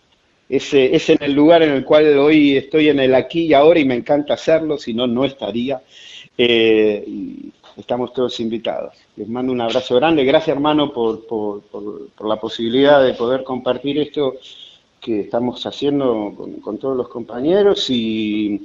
[0.56, 3.80] es, es, en el lugar en el cual hoy estoy en el aquí y ahora
[3.80, 5.80] y me encanta hacerlo, si no, no estaría.
[6.36, 8.94] Eh, y estamos todos invitados.
[9.16, 10.24] Les mando un abrazo grande.
[10.24, 14.34] Gracias, hermano, por, por, la posibilidad de poder compartir esto
[15.00, 18.62] que estamos haciendo con, todos los compañeros y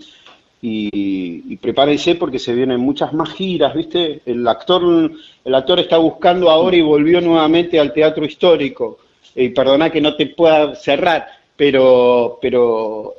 [0.62, 4.22] y, prepárense porque se vienen muchas más giras, ¿viste?
[4.26, 5.12] El actor,
[5.44, 9.00] el actor está buscando ahora y volvió nuevamente al teatro histórico.
[9.36, 13.16] Y perdona que no te pueda cerrar, pero, pero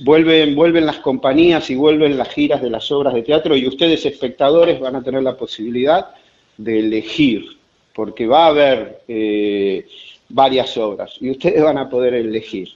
[0.00, 4.04] vuelven, vuelven las compañías y vuelven las giras de las obras de teatro y ustedes
[4.06, 6.08] espectadores van a tener la posibilidad
[6.56, 7.56] de elegir,
[7.94, 9.86] porque va a haber eh,
[10.28, 12.68] varias obras y ustedes van a poder elegir.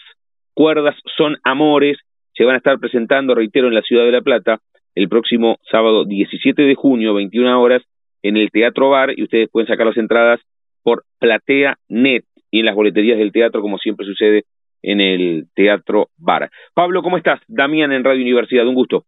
[0.53, 1.97] cuerdas son amores,
[2.33, 4.59] se van a estar presentando, reitero, en la ciudad de La Plata,
[4.95, 7.83] el próximo sábado 17 de junio, 21 horas,
[8.23, 10.39] en el Teatro Bar y ustedes pueden sacar las entradas
[10.83, 14.45] por Platea Net y en las boleterías del teatro, como siempre sucede
[14.83, 16.49] en el Teatro Bar.
[16.73, 17.41] Pablo, ¿cómo estás?
[17.49, 19.03] Damián en Radio Universidad, un gusto.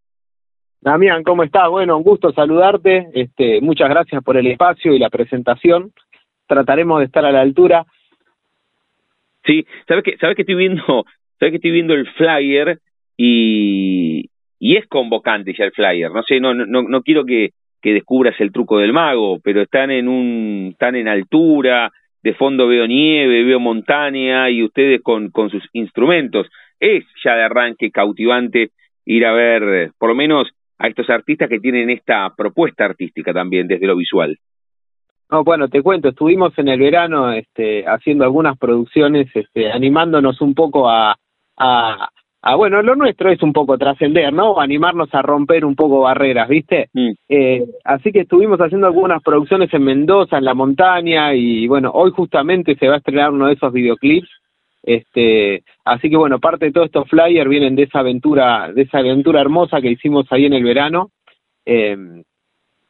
[0.81, 1.69] Damián, ¿cómo estás?
[1.69, 3.09] Bueno, un gusto saludarte.
[3.13, 5.91] Este, muchas gracias por el espacio y la presentación.
[6.47, 7.85] Trataremos de estar a la altura.
[9.45, 10.83] Sí, sabes que sabes que estoy viendo,
[11.39, 12.79] sabes que estoy viendo el flyer
[13.17, 16.11] y y es convocante ya el flyer.
[16.11, 19.89] No sé, no, no, no quiero que, que descubras el truco del mago, pero están
[19.89, 25.49] en un, están en altura, de fondo veo nieve, veo montaña y ustedes con, con
[25.49, 26.47] sus instrumentos.
[26.79, 28.71] Es ya de arranque cautivante
[29.05, 33.67] ir a ver, por lo menos, a estos artistas que tienen esta propuesta artística también
[33.67, 34.37] desde lo visual.
[35.31, 40.55] No, bueno, te cuento, estuvimos en el verano este, haciendo algunas producciones, este, animándonos un
[40.55, 41.15] poco a,
[41.57, 42.09] a,
[42.41, 44.59] a, bueno, lo nuestro es un poco trascender, ¿no?
[44.59, 46.89] Animarnos a romper un poco barreras, ¿viste?
[46.93, 47.11] Mm.
[47.27, 52.09] Eh, así que estuvimos haciendo algunas producciones en Mendoza, en la montaña, y bueno, hoy
[52.09, 54.29] justamente se va a estrenar uno de esos videoclips.
[54.83, 58.99] Este, así que bueno, parte de todos estos flyers vienen de esa aventura, de esa
[58.99, 61.11] aventura hermosa que hicimos ahí en el verano.
[61.65, 61.97] Eh,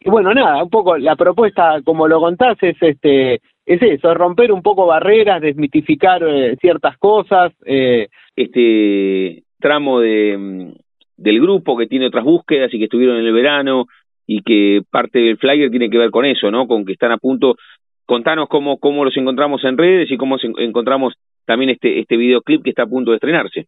[0.02, 4.52] y bueno, nada, un poco la propuesta, como lo contás, es este, es eso, romper
[4.52, 7.52] un poco barreras, desmitificar eh, ciertas cosas.
[7.66, 10.72] Eh, este tramo de, mm,
[11.18, 13.88] del grupo que tiene otras búsquedas y que estuvieron en el verano
[14.26, 16.66] y que parte del flyer tiene que ver con eso, ¿no?
[16.68, 17.58] Con que están a punto.
[18.06, 21.16] Contanos cómo, cómo los encontramos en redes y cómo encontramos
[21.50, 23.66] también este, este videoclip que está a punto de estrenarse.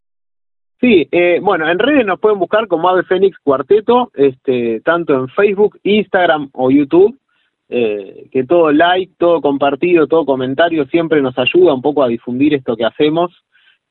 [0.79, 5.27] Sí, eh, bueno, en redes nos pueden buscar como Ave Fénix Cuarteto, este, tanto en
[5.29, 7.17] Facebook, Instagram o YouTube,
[7.69, 12.53] eh, que todo like, todo compartido, todo comentario siempre nos ayuda un poco a difundir
[12.53, 13.31] esto que hacemos.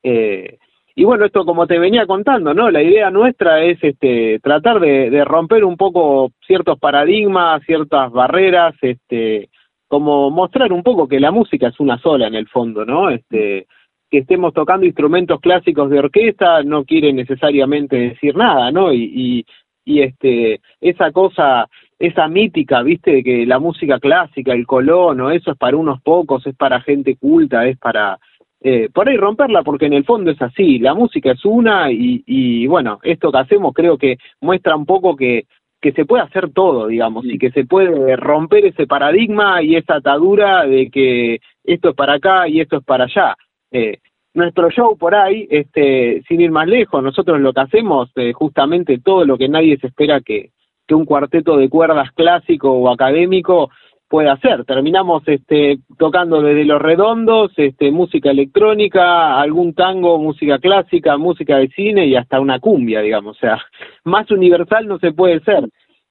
[0.03, 0.57] Eh,
[0.95, 2.71] y bueno, esto como te venía contando, ¿no?
[2.71, 8.73] La idea nuestra es este, tratar de, de romper un poco ciertos paradigmas, ciertas barreras,
[8.81, 9.49] este,
[9.89, 13.09] como mostrar un poco que la música es una sola en el fondo, ¿no?
[13.09, 13.67] Este,
[14.11, 18.91] que estemos tocando instrumentos clásicos de orquesta no quiere necesariamente decir nada, ¿no?
[18.91, 19.45] Y, y,
[19.85, 25.51] y este, esa cosa, esa mítica, viste, de que la música clásica, el colono, eso
[25.51, 28.19] es para unos pocos, es para gente culta, es para,
[28.59, 32.21] eh, por ahí romperla, porque en el fondo es así, la música es una y,
[32.25, 35.45] y bueno, esto que hacemos creo que muestra un poco que
[35.81, 39.95] que se puede hacer todo, digamos, y que se puede romper ese paradigma y esa
[39.95, 43.35] atadura de que esto es para acá y esto es para allá.
[43.71, 43.97] Eh,
[44.33, 48.99] nuestro show por ahí, este, sin ir más lejos, nosotros lo que hacemos, eh, justamente
[48.99, 50.51] todo lo que nadie se espera que,
[50.87, 53.69] que un cuarteto de cuerdas clásico o académico
[54.11, 54.65] pueda hacer.
[54.65, 61.69] Terminamos este, tocando desde los redondos, este, música electrónica, algún tango, música clásica, música de
[61.69, 63.37] cine y hasta una cumbia, digamos.
[63.37, 63.57] O sea,
[64.03, 65.63] más universal no se puede ser.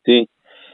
[0.05, 0.29] Sí.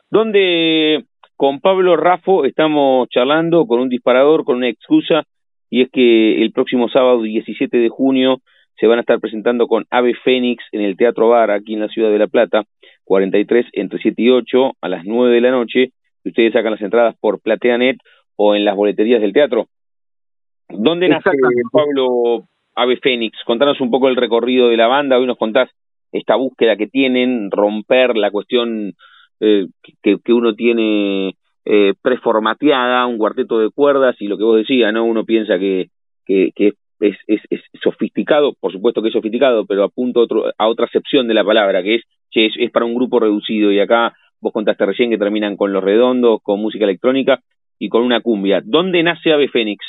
[0.09, 1.05] Donde
[1.37, 5.25] con Pablo Rafo estamos charlando con un disparador, con una excusa
[5.71, 8.41] y es que el próximo sábado 17 de junio
[8.79, 11.89] se van a estar presentando con Ave Fénix en el Teatro Bar aquí en la
[11.89, 12.65] ciudad de La Plata,
[13.05, 15.93] 43 entre 7 y 8 a las 9 de la noche.
[16.25, 17.99] Ustedes sacan las entradas por PlateaNet
[18.37, 19.67] o en las boleterías del teatro.
[20.69, 21.31] ¿Dónde nace
[21.73, 23.39] Pablo Ave Fénix?
[23.47, 25.19] Contanos un poco el recorrido de la banda.
[25.19, 25.71] Hoy nos contás
[26.13, 28.95] esta búsqueda que tienen, romper la cuestión
[29.41, 29.67] eh,
[30.03, 31.35] que, que uno tiene
[31.69, 35.05] eh, preformateada, un cuarteto de cuerdas y lo que vos decías, ¿no?
[35.05, 35.89] Uno piensa que,
[36.25, 40.45] que, que es, es, es, sofisticado, por supuesto que es sofisticado, pero apunto a, otro,
[40.57, 43.73] a otra acepción de la palabra, que es, che, es, es para un grupo reducido
[43.73, 47.41] y acá vos contaste recién que terminan con los redondos, con música electrónica
[47.81, 48.63] y con una cumbia.
[48.65, 49.85] ¿Dónde nace Ave Fénix?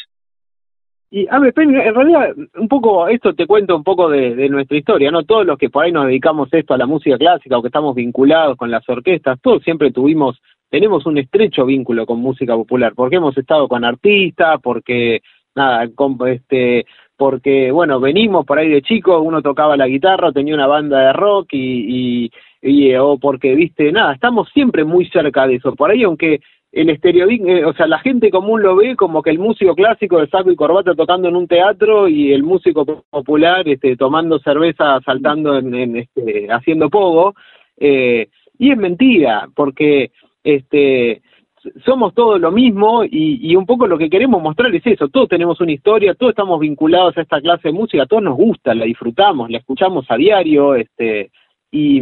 [1.12, 4.78] Y Ave Fénix, en realidad, un poco, esto te cuento un poco de, de, nuestra
[4.78, 5.24] historia, ¿no?
[5.24, 7.96] Todos los que por ahí nos dedicamos esto a la música clásica o que estamos
[7.96, 13.18] vinculados con las orquestas, todos siempre tuvimos tenemos un estrecho vínculo con música popular, porque
[13.18, 15.22] hemos estado con artistas, porque
[15.56, 20.54] nada, con, este, porque bueno, venimos por ahí de chicos, uno tocaba la guitarra, tenía
[20.54, 25.56] una banda de rock y, y o porque viste, nada, estamos siempre muy cerca de
[25.56, 25.76] eso.
[25.76, 29.32] Por ahí aunque el estereo, eh, o sea, la gente común lo ve como que
[29.32, 33.68] el músico clásico de saco y corbata tocando en un teatro y el músico popular
[33.68, 37.34] este, tomando cerveza, saltando en, en este, haciendo pogo,
[37.78, 38.28] eh,
[38.60, 40.12] y es mentira, porque
[40.48, 41.22] este,
[41.84, 45.60] somos todos lo mismo y, un poco lo que queremos mostrar es eso, todos tenemos
[45.60, 49.50] una historia, todos estamos vinculados a esta clase de música, todos nos gusta, la disfrutamos,
[49.50, 51.32] la escuchamos a diario, este,
[51.70, 52.02] y,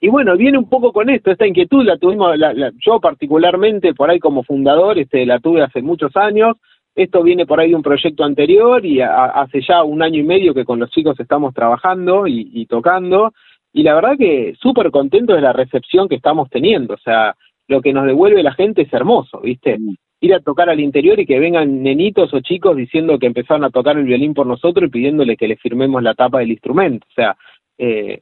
[0.00, 3.94] y bueno, viene un poco con esto, esta inquietud la tuvimos, la, la, yo particularmente
[3.94, 6.56] por ahí como fundador, este, la tuve hace muchos años,
[6.96, 10.24] esto viene por ahí de un proyecto anterior y a, hace ya un año y
[10.24, 13.32] medio que con los chicos estamos trabajando y, y tocando,
[13.72, 17.36] y la verdad que súper contento de la recepción que estamos teniendo, o sea,
[17.70, 19.78] lo que nos devuelve la gente es hermoso, ¿viste?
[19.78, 19.94] Mm.
[20.22, 23.70] Ir a tocar al interior y que vengan nenitos o chicos diciendo que empezaron a
[23.70, 27.06] tocar el violín por nosotros y pidiéndole que le firmemos la tapa del instrumento.
[27.08, 27.36] O sea,
[27.78, 28.20] eh,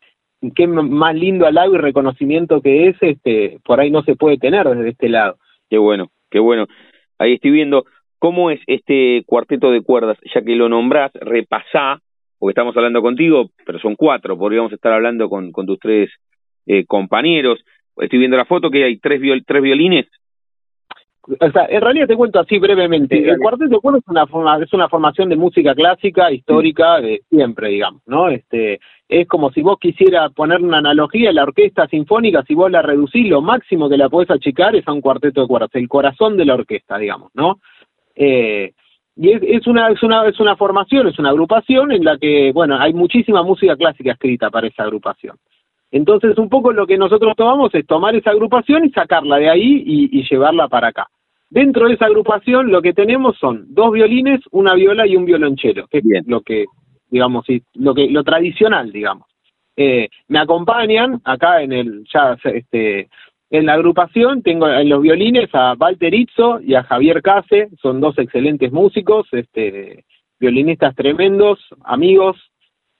[0.54, 4.68] qué más lindo halago y reconocimiento que es, este, por ahí no se puede tener
[4.68, 5.38] desde este lado.
[5.68, 6.66] Qué bueno, qué bueno.
[7.18, 7.86] Ahí estoy viendo
[8.18, 12.00] cómo es este cuarteto de cuerdas, ya que lo nombrás, repasá,
[12.38, 16.10] porque estamos hablando contigo, pero son cuatro, podríamos estar hablando con, con tus tres
[16.66, 17.58] eh, compañeros
[18.00, 20.06] estoy viendo la foto que hay tres, viol, tres violines.
[21.40, 23.16] O sea, en realidad te cuento así brevemente.
[23.16, 27.00] Sí, el cuarteto de cuerdas es una, forma, es una formación de música clásica, histórica,
[27.00, 28.30] de siempre, digamos, ¿no?
[28.30, 32.80] Este, es como si vos quisieras poner una analogía, la orquesta sinfónica, si vos la
[32.80, 36.36] reducís, lo máximo que la podés achicar es a un cuarteto de cuerdas, el corazón
[36.38, 37.58] de la orquesta, digamos, ¿no?
[38.14, 38.72] Eh,
[39.20, 42.78] y es, una, es, una, es una formación, es una agrupación en la que, bueno,
[42.78, 45.36] hay muchísima música clásica escrita para esa agrupación.
[45.90, 49.82] Entonces, un poco lo que nosotros tomamos es tomar esa agrupación y sacarla de ahí
[49.86, 51.06] y, llevarla para acá.
[51.50, 55.86] Dentro de esa agrupación lo que tenemos son dos violines, una viola y un violonchelo,
[55.88, 56.66] que es lo que
[57.10, 59.26] digamos, lo que lo tradicional, digamos.
[59.76, 63.08] Eh, me acompañan acá en el ya este
[63.50, 68.00] en la agrupación tengo en los violines a Walter Izzo y a Javier Case, son
[68.00, 70.04] dos excelentes músicos, este
[70.38, 72.36] violinistas tremendos, amigos.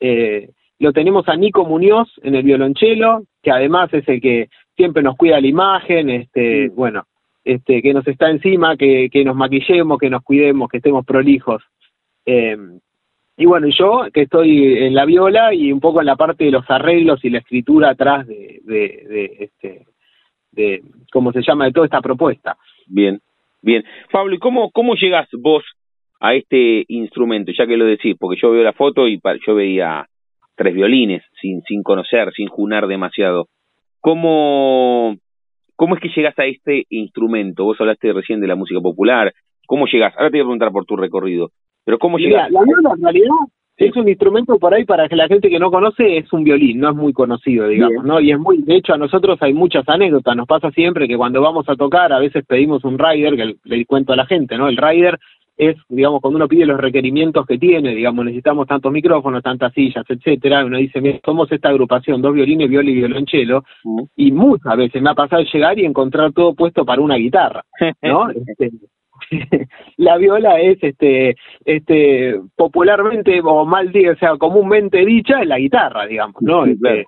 [0.01, 5.03] Eh, lo tenemos a Nico Muñoz en el violonchelo, que además es el que siempre
[5.03, 7.05] nos cuida la imagen, este, bueno,
[7.45, 11.63] este, que nos está encima, que, que nos maquillemos, que nos cuidemos, que estemos prolijos.
[12.27, 12.57] Eh,
[13.37, 16.51] y bueno, yo que estoy en la viola y un poco en la parte de
[16.51, 19.87] los arreglos y la escritura atrás de, de, este,
[20.53, 22.57] de, ¿cómo se llama?, de toda esta propuesta.
[22.87, 23.21] Bien,
[23.63, 23.85] bien.
[24.11, 25.65] Pablo, ¿y cómo, cómo llegas vos
[26.21, 27.53] a este instrumento?
[27.57, 30.07] Ya que lo decís, porque yo veo la foto y yo veía
[30.59, 33.47] tres violines sin, sin conocer, sin junar demasiado.
[34.01, 35.17] ¿Cómo,
[35.77, 37.65] ¿Cómo es que llegas a este instrumento?
[37.65, 39.33] Vos hablaste recién de la música popular.
[39.67, 40.13] ¿Cómo llegas?
[40.17, 41.51] Ahora te voy a preguntar por tu recorrido.
[41.85, 42.49] Pero ¿cómo llega?
[42.51, 43.37] La viola en realidad
[43.77, 46.81] es un instrumento por ahí para que la gente que no conoce es un violín,
[46.81, 48.21] no es muy conocido, digamos, ¿no?
[48.21, 51.41] Y es muy, de hecho a nosotros hay muchas anécdotas, nos pasa siempre que cuando
[51.41, 54.69] vamos a tocar a veces pedimos un rider, que le, cuento a la gente, ¿no?
[54.69, 55.19] El rider
[55.59, 60.05] es, digamos, cuando uno pide los requerimientos que tiene, digamos, necesitamos tantos micrófonos, tantas sillas,
[60.09, 63.65] etcétera, uno dice, mira, somos esta agrupación, dos violines, viola y violonchelo,
[64.15, 67.65] y muchas veces me ha pasado llegar y encontrar todo puesto para una guitarra,
[68.03, 68.31] ¿no?
[68.47, 68.71] este,
[69.97, 71.35] la viola es este
[71.65, 76.67] este popularmente o mal o sea, comúnmente dicha es la guitarra, digamos, ¿no?
[76.67, 77.07] Este,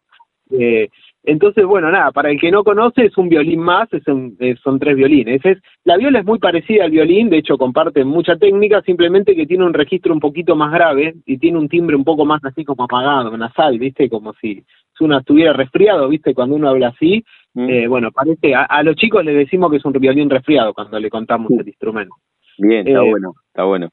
[0.58, 0.88] eh,
[1.22, 4.96] entonces, bueno, nada, para el que no conoce es un violín más, es son tres
[4.96, 5.44] violines.
[5.44, 9.46] Es, la viola es muy parecida al violín, de hecho comparte mucha técnica, simplemente que
[9.46, 12.64] tiene un registro un poquito más grave y tiene un timbre un poco más así
[12.64, 14.08] como apagado, nasal, ¿viste?
[14.08, 14.64] Como si,
[14.96, 16.34] si uno estuviera resfriado, ¿viste?
[16.34, 17.68] Cuando uno habla así, Mm.
[17.68, 21.10] Eh, bueno, parece, a, los chicos les decimos que es un violín resfriado cuando le
[21.10, 22.14] contamos el instrumento.
[22.58, 23.88] Bien, está eh, bueno, está bueno.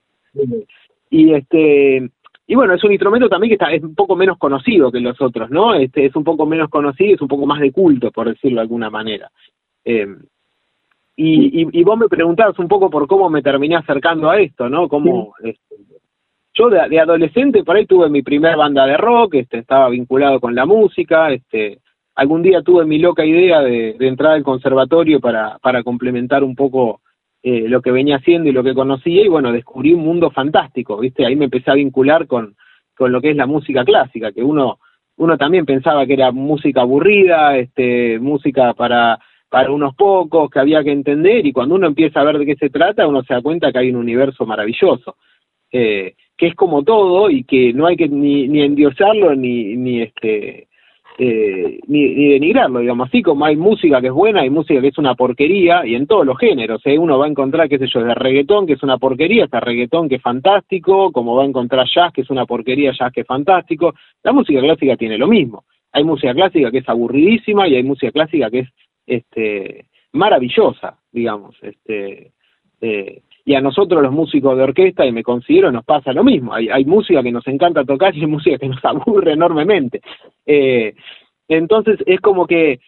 [1.09, 2.09] Y este
[2.47, 5.19] y bueno, es un instrumento también que está, es un poco menos conocido que los
[5.21, 5.75] otros, ¿no?
[5.75, 8.61] Este es un poco menos conocido, es un poco más de culto, por decirlo de
[8.61, 9.29] alguna manera.
[9.83, 10.07] Eh,
[11.17, 14.87] y, y, vos me preguntabas un poco por cómo me terminé acercando a esto, ¿no?
[14.87, 15.75] Cómo, este,
[16.53, 20.39] yo de, de, adolescente por ahí tuve mi primer banda de rock, este, estaba vinculado
[20.39, 21.79] con la música, este,
[22.17, 27.01] algún día tuve mi loca idea de, entrar al conservatorio para, para complementar un poco
[27.49, 30.97] eh, lo que venía haciendo y lo que conocía y bueno, descubrí un mundo fantástico,
[30.97, 31.25] ¿viste?
[31.25, 32.57] Ahí me empecé a vincular con,
[32.93, 34.79] con lo que es la música clásica, que uno,
[35.15, 39.17] uno también pensaba que era música aburrida, este, música para,
[39.47, 42.55] para unos pocos, que había que entender y cuando uno empieza a ver de qué
[42.57, 45.15] se trata, uno se da cuenta que hay un universo maravilloso.
[45.71, 50.01] Eh, que es como todo y que no hay que ni, ni endiosarlo ni, ni
[50.01, 50.67] este
[51.19, 54.89] eh, ni, ni, denigrarlo, digamos, así como hay música que es buena, hay música que
[54.89, 56.97] es una porquería, y en todos los géneros, ¿eh?
[56.97, 60.09] uno va a encontrar, qué sé yo, de reggaetón, que es una porquería, hasta reggaetón
[60.09, 63.27] que es fantástico, como va a encontrar jazz, que es una porquería, jazz que es
[63.27, 67.83] fantástico, la música clásica tiene lo mismo, hay música clásica que es aburridísima y hay
[67.83, 68.69] música clásica que es
[69.07, 72.31] este maravillosa, digamos, este
[72.81, 76.53] eh, y a nosotros los músicos de orquesta, y me considero, nos pasa lo mismo.
[76.53, 80.01] Hay, hay música que nos encanta tocar y hay música que nos aburre enormemente.
[80.45, 80.93] Eh,
[81.47, 82.81] entonces es como que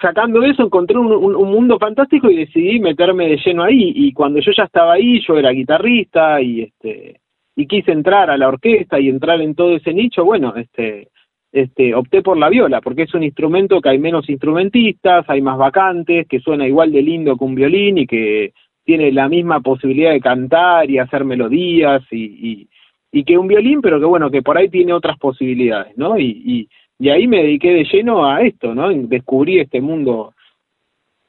[0.00, 3.92] sacando eso encontré un, un, mundo fantástico y decidí meterme de lleno ahí.
[3.94, 7.20] Y cuando yo ya estaba ahí, yo era guitarrista y este
[7.54, 11.08] y quise entrar a la orquesta y entrar en todo ese nicho, bueno, este
[11.52, 15.58] este, opté por la viola, porque es un instrumento que hay menos instrumentistas, hay más
[15.58, 20.10] vacantes, que suena igual de lindo que un violín y que tiene la misma posibilidad
[20.10, 22.68] de cantar y hacer melodías y,
[23.12, 26.18] y, que un violín, pero que bueno, que por ahí tiene otras posibilidades, ¿no?
[26.18, 26.68] Y,
[26.98, 28.90] y, ahí me dediqué de lleno a esto, ¿no?
[28.90, 30.34] Descubrí este mundo,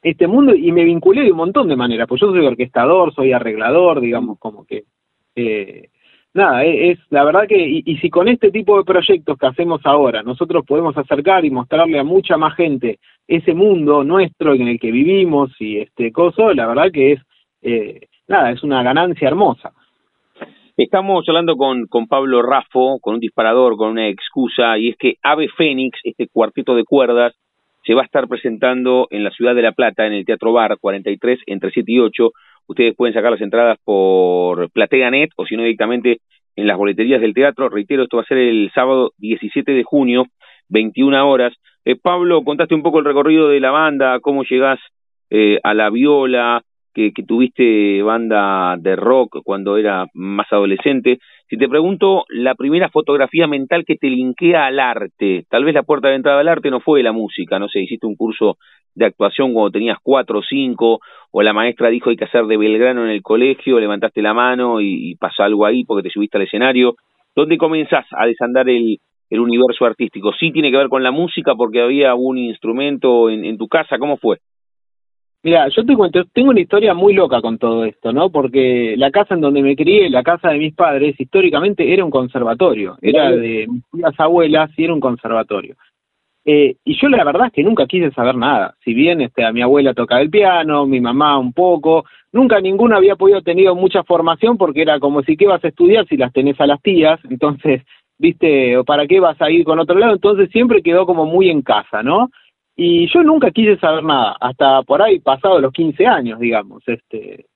[0.02, 3.32] este mundo y me vinculé de un montón de maneras, pues yo soy orquestador, soy
[3.32, 4.84] arreglador, digamos, como que...
[5.34, 5.88] Eh,
[6.34, 9.46] nada, e, es, la verdad que, y, y, si con este tipo de proyectos que
[9.46, 14.68] hacemos ahora, nosotros podemos acercar y mostrarle a mucha más gente ese mundo nuestro en
[14.68, 17.20] el que vivimos y este coso, la verdad que es
[17.62, 19.72] eh, nada, es una ganancia hermosa.
[20.76, 25.16] Estamos hablando con, con Pablo Raffo, con un disparador, con una excusa, y es que
[25.22, 27.34] Ave Fénix, este cuarteto de cuerdas,
[27.84, 30.78] se va a estar presentando en la ciudad de La Plata, en el Teatro Bar
[30.80, 32.30] 43, entre 7 y 8.
[32.68, 36.20] Ustedes pueden sacar las entradas por PlateaNet o si no directamente
[36.56, 37.68] en las boleterías del teatro.
[37.68, 40.26] Reitero, esto va a ser el sábado 17 de junio,
[40.68, 41.52] 21 horas.
[41.84, 44.78] Eh, Pablo, contaste un poco el recorrido de la banda, cómo llegás
[45.30, 51.18] eh, a la viola, que, tuviste banda de rock cuando era más adolescente.
[51.48, 55.82] Si te pregunto, la primera fotografía mental que te linkea al arte, tal vez la
[55.82, 58.56] puerta de entrada al arte no fue la música, no sé, hiciste un curso
[58.94, 62.56] de actuación cuando tenías cuatro o cinco, o la maestra dijo hay que hacer de
[62.56, 66.44] Belgrano en el colegio, levantaste la mano y, pasa algo ahí porque te subiste al
[66.44, 66.96] escenario.
[67.34, 68.98] ¿Dónde comenzás a desandar el,
[69.30, 70.32] el universo artístico?
[70.38, 73.98] ¿Sí tiene que ver con la música porque había un instrumento en, en tu casa?
[73.98, 74.38] ¿Cómo fue?
[75.44, 78.30] Mira, yo te cuento, tengo una historia muy loca con todo esto, ¿no?
[78.30, 82.12] Porque la casa en donde me crié, la casa de mis padres, históricamente era un
[82.12, 85.74] conservatorio, era de mis abuelas y era un conservatorio.
[86.44, 88.74] Eh, y yo la verdad es que nunca quise saber nada.
[88.84, 92.96] Si bien este, a mi abuela tocaba el piano, mi mamá un poco, nunca ninguno
[92.96, 96.32] había podido tener mucha formación porque era como si qué vas a estudiar si las
[96.32, 97.82] tenés a las tías, entonces,
[98.16, 101.62] viste, para qué vas a ir con otro lado, entonces siempre quedó como muy en
[101.62, 102.30] casa, ¿no?
[102.76, 107.46] Y yo nunca quise saber nada, hasta por ahí pasado los 15 años, digamos, este,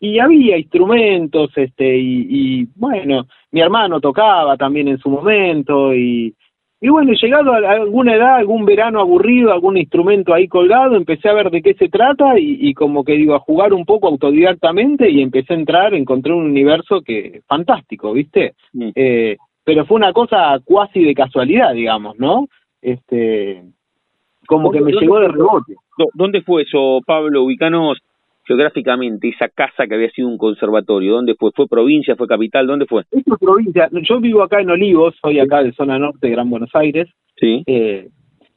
[0.00, 6.34] y había instrumentos, este, y, y bueno, mi hermano tocaba también en su momento, y,
[6.84, 11.32] y bueno, llegado a alguna edad, algún verano aburrido, algún instrumento ahí colgado, empecé a
[11.32, 15.08] ver de qué se trata y, y, como que digo, a jugar un poco autodidactamente
[15.08, 18.52] y empecé a entrar, encontré un universo que fantástico, ¿viste?
[18.94, 22.48] Eh, pero fue una cosa cuasi de casualidad, digamos, ¿no?
[22.82, 23.62] Este,
[24.46, 25.74] como que me llegó de rebote.
[26.14, 27.42] ¿Dónde fue eso, Pablo?
[27.44, 27.98] Ubicanos
[28.46, 31.50] geográficamente, esa casa que había sido un conservatorio, ¿dónde fue?
[31.54, 32.66] ¿Fue provincia, fue capital?
[32.66, 33.02] ¿Dónde fue?
[33.10, 33.88] Es provincia.
[34.02, 37.08] Yo vivo acá en Olivos, soy acá de zona norte de Gran Buenos Aires.
[37.36, 37.62] Sí.
[37.66, 38.08] Eh,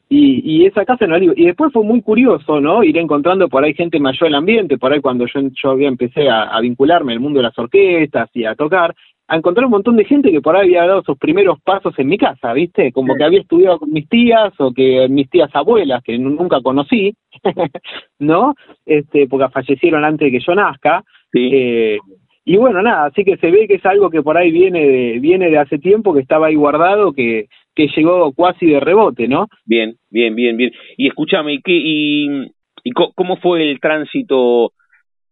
[0.09, 1.37] y, y esa casa en Olivos.
[1.37, 2.83] Y después fue muy curioso, ¿no?
[2.83, 6.29] Ir encontrando por ahí gente mayor el ambiente, por ahí cuando yo, yo había empecé
[6.29, 8.93] a, a vincularme al mundo de las orquestas y a tocar,
[9.27, 12.07] a encontrar un montón de gente que por ahí había dado sus primeros pasos en
[12.07, 12.91] mi casa, ¿viste?
[12.93, 17.13] Como que había estudiado con mis tías o que mis tías abuelas, que nunca conocí,
[18.19, 18.55] ¿no?
[18.85, 21.03] Este, porque fallecieron antes de que yo nazca.
[21.31, 21.49] Sí.
[21.51, 21.97] Eh,
[22.45, 25.19] y bueno, nada, así que se ve que es algo que por ahí viene de,
[25.19, 29.47] viene de hace tiempo, que estaba ahí guardado, que, que llegó cuasi de rebote, ¿no?
[29.65, 30.71] Bien, bien, bien, bien.
[30.95, 32.45] Y escúchame, ¿y, qué, y,
[32.85, 34.71] y cómo fue el tránsito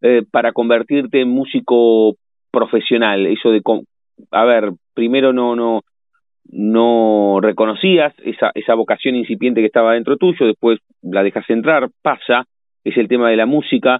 [0.01, 2.17] eh, para convertirte en músico
[2.55, 3.61] profesional, eso de,
[4.31, 5.81] a ver, primero no, no,
[6.49, 12.45] no reconocías esa, esa vocación incipiente que estaba dentro tuyo, después la dejas entrar, pasa,
[12.85, 13.99] es el tema de la música.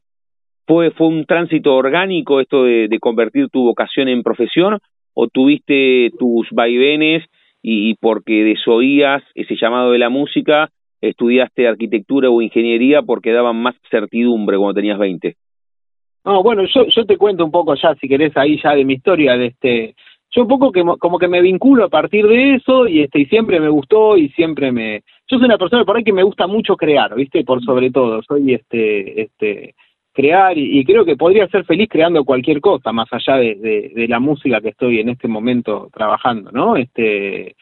[0.66, 4.80] ¿Fue, fue un tránsito orgánico esto de, de convertir tu vocación en profesión
[5.14, 7.24] o tuviste tus vaivenes
[7.62, 10.70] y, y porque desoías ese llamado de la música,
[11.01, 15.36] estudiaste arquitectura o ingeniería porque daban más certidumbre cuando tenías 20?
[16.26, 18.96] No, bueno, yo, yo te cuento un poco ya, si querés, ahí ya de mi
[18.96, 19.96] historia, de este,
[20.36, 23.26] yo un poco que como que me vinculo a partir de eso y este y
[23.26, 26.46] siempre me gustó y siempre me yo soy una persona por ahí que me gusta
[26.46, 29.76] mucho crear viste por sobre todo soy este este
[30.12, 33.92] crear y, y creo que podría ser feliz creando cualquier cosa más allá de, de,
[33.96, 37.56] de la música que estoy en este momento trabajando no este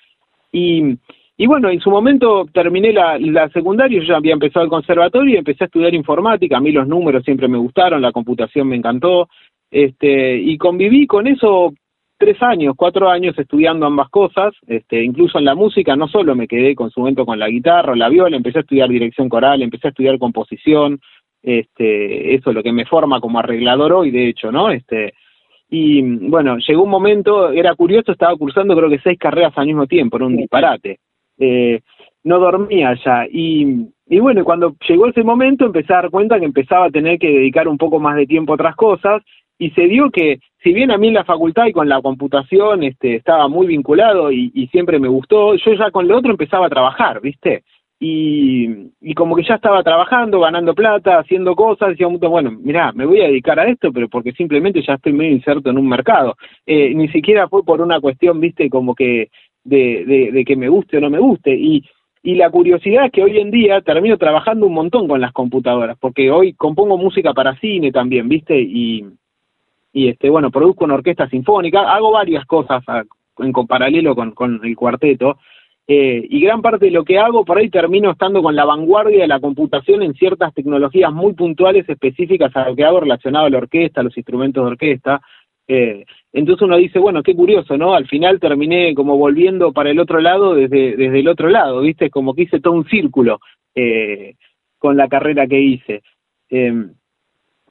[0.51, 0.97] y
[1.35, 5.33] y bueno, en su momento terminé la, la secundaria, yo ya había empezado el conservatorio
[5.33, 8.75] y empecé a estudiar informática, a mí los números siempre me gustaron, la computación me
[8.75, 9.29] encantó,
[9.71, 11.73] este, y conviví con eso
[12.19, 16.47] tres años, cuatro años estudiando ambas cosas, este, incluso en la música no solo me
[16.47, 19.87] quedé con su momento con la guitarra, la viola, empecé a estudiar dirección coral, empecé
[19.87, 20.99] a estudiar composición,
[21.41, 24.69] este, eso es lo que me forma como arreglador hoy, de hecho, ¿no?
[24.69, 25.15] Este,
[25.67, 29.87] y bueno, llegó un momento, era curioso, estaba cursando creo que seis carreras al mismo
[29.87, 30.99] tiempo, era un disparate
[31.43, 31.81] eh,
[32.23, 33.25] no dormía ya.
[33.29, 37.19] Y, y bueno, cuando llegó ese momento empecé a dar cuenta que empezaba a tener
[37.19, 39.21] que dedicar un poco más de tiempo a otras cosas
[39.57, 42.83] y se dio que, si bien a mí en la facultad y con la computación
[42.83, 46.69] este, estaba muy vinculado y, siempre me gustó, yo ya con lo otro empezaba a
[46.69, 47.63] trabajar, ¿viste?
[47.99, 48.67] Y,
[48.99, 53.21] y como que ya estaba trabajando, ganando plata, haciendo cosas, decía, bueno, mira, me voy
[53.21, 56.35] a dedicar a esto, pero porque simplemente ya estoy medio inserto en un mercado.
[56.65, 59.29] Eh, ni siquiera fue por una cuestión, viste, como que
[59.63, 61.55] de, de, de que me guste o no me guste.
[61.55, 61.83] Y,
[62.21, 65.97] y la curiosidad es que hoy en día termino trabajando un montón con las computadoras,
[65.99, 68.59] porque hoy compongo música para cine también, ¿viste?
[68.59, 69.05] Y,
[69.91, 72.83] y este, bueno, produzco una orquesta sinfónica, hago varias cosas
[73.39, 75.37] en paralelo con, con el cuarteto,
[75.85, 79.23] eh, y gran parte de lo que hago por ahí termino estando con la vanguardia
[79.23, 83.49] de la computación en ciertas tecnologías muy puntuales específicas a lo que hago relacionado a
[83.49, 85.21] la orquesta, a los instrumentos de orquesta,
[85.67, 87.93] eh, entonces uno dice, bueno, qué curioso, ¿no?
[87.93, 92.09] Al final terminé como volviendo para el otro lado desde, desde el otro lado, ¿viste?
[92.09, 93.39] Como que hice todo un círculo
[93.75, 94.33] eh,
[94.79, 96.01] con la carrera que hice.
[96.49, 96.87] Eh,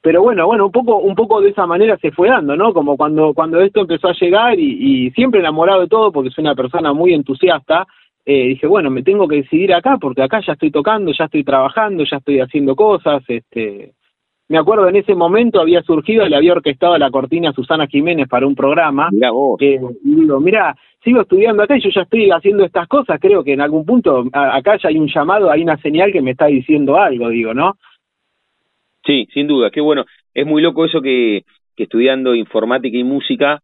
[0.01, 2.73] pero bueno, bueno, un poco, un poco de esa manera se fue dando, ¿no?
[2.73, 6.43] Como cuando, cuando esto empezó a llegar y, y siempre enamorado de todo porque soy
[6.43, 7.85] una persona muy entusiasta,
[8.25, 11.43] eh, dije, bueno, me tengo que decidir acá porque acá ya estoy tocando, ya estoy
[11.43, 13.93] trabajando, ya estoy haciendo cosas, este,
[14.53, 18.45] me acuerdo en ese momento había surgido, le había orquestado la cortina Susana Jiménez para
[18.45, 19.09] un programa.
[19.11, 19.59] Mirá vos.
[19.59, 23.53] y digo, mira, sigo estudiando acá y yo ya estoy haciendo estas cosas, creo que
[23.53, 26.97] en algún punto acá ya hay un llamado, hay una señal que me está diciendo
[26.97, 27.77] algo, digo, ¿no?
[29.03, 30.05] Sí, sin duda, qué bueno.
[30.35, 31.45] Es muy loco eso que,
[31.75, 33.59] que estudiando informática y música,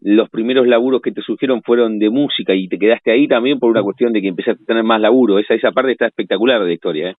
[0.00, 3.70] los primeros laburos que te surgieron fueron de música y te quedaste ahí también por
[3.70, 5.38] una cuestión de que empezaste a tener más laburo.
[5.38, 7.14] Esa, esa parte está espectacular de la historia, ¿eh?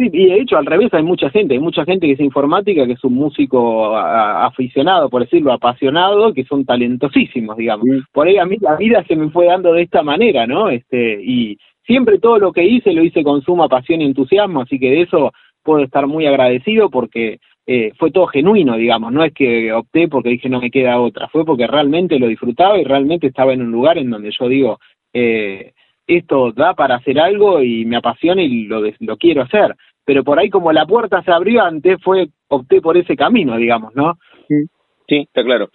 [0.00, 2.86] Sí, y de hecho al revés hay mucha gente, hay mucha gente que es informática,
[2.86, 7.84] que es un músico aficionado, por decirlo, apasionado, que son talentosísimos, digamos.
[8.12, 10.68] Por ahí a mí la vida se me fue dando de esta manera, ¿no?
[10.68, 14.78] Este, y siempre todo lo que hice lo hice con suma pasión y entusiasmo, así
[14.78, 15.32] que de eso
[15.64, 20.30] puedo estar muy agradecido porque eh, fue todo genuino, digamos, no es que opté porque
[20.30, 23.72] dije no me queda otra, fue porque realmente lo disfrutaba y realmente estaba en un
[23.72, 24.78] lugar en donde yo digo,
[25.12, 25.72] eh,
[26.08, 29.76] esto da para hacer algo y me apasiona y lo, lo quiero hacer,
[30.08, 33.94] pero por ahí como la puerta se abrió antes, fue opté por ese camino, digamos,
[33.94, 34.14] ¿no?
[34.48, 35.68] Sí, está claro.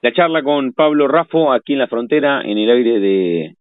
[0.00, 3.54] La charla con Pablo Raffo aquí en la frontera, en el aire de,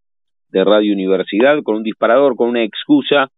[0.50, 3.30] de Radio Universidad, con un disparador, con una excusa,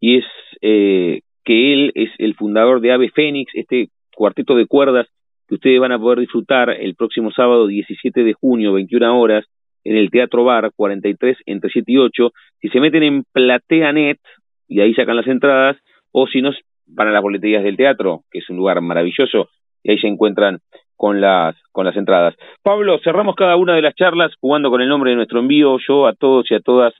[0.00, 0.24] y es
[0.62, 5.06] eh, que él es el fundador de Ave Fénix, este cuarteto de cuerdas
[5.48, 9.44] que ustedes van a poder disfrutar el próximo sábado 17 de junio, 21 horas,
[9.84, 12.32] en el Teatro Bar 43 entre 7 y 8.
[12.62, 14.18] Si se meten en PlateaNet,
[14.66, 15.76] y ahí sacan las entradas,
[16.12, 16.52] o si no,
[16.86, 19.48] van a las boleterías del teatro, que es un lugar maravilloso,
[19.82, 20.58] y ahí se encuentran
[20.96, 22.34] con las, con las entradas.
[22.62, 25.78] Pablo, cerramos cada una de las charlas jugando con el nombre de nuestro envío.
[25.86, 26.92] Yo a todos y a todas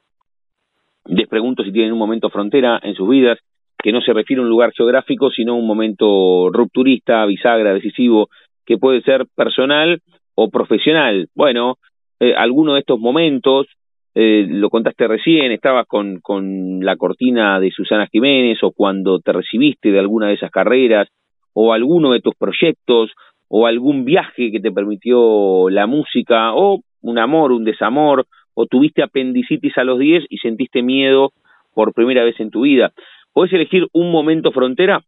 [1.08, 3.38] les pregunto si tienen un momento frontera en sus vidas,
[3.82, 8.28] que no se refiere a un lugar geográfico, sino a un momento rupturista, bisagra, decisivo,
[8.66, 10.00] que puede ser personal
[10.34, 11.28] o profesional.
[11.34, 11.76] Bueno,
[12.20, 13.66] eh, alguno de estos momentos,
[14.14, 19.32] eh, lo contaste recién, estabas con, con la cortina de Susana Jiménez o cuando te
[19.32, 21.08] recibiste de alguna de esas carreras
[21.52, 23.12] o alguno de tus proyectos
[23.48, 29.02] o algún viaje que te permitió la música o un amor, un desamor o tuviste
[29.02, 31.32] apendicitis a los 10 y sentiste miedo
[31.74, 32.92] por primera vez en tu vida.
[33.32, 35.02] ¿Puedes elegir un momento frontera?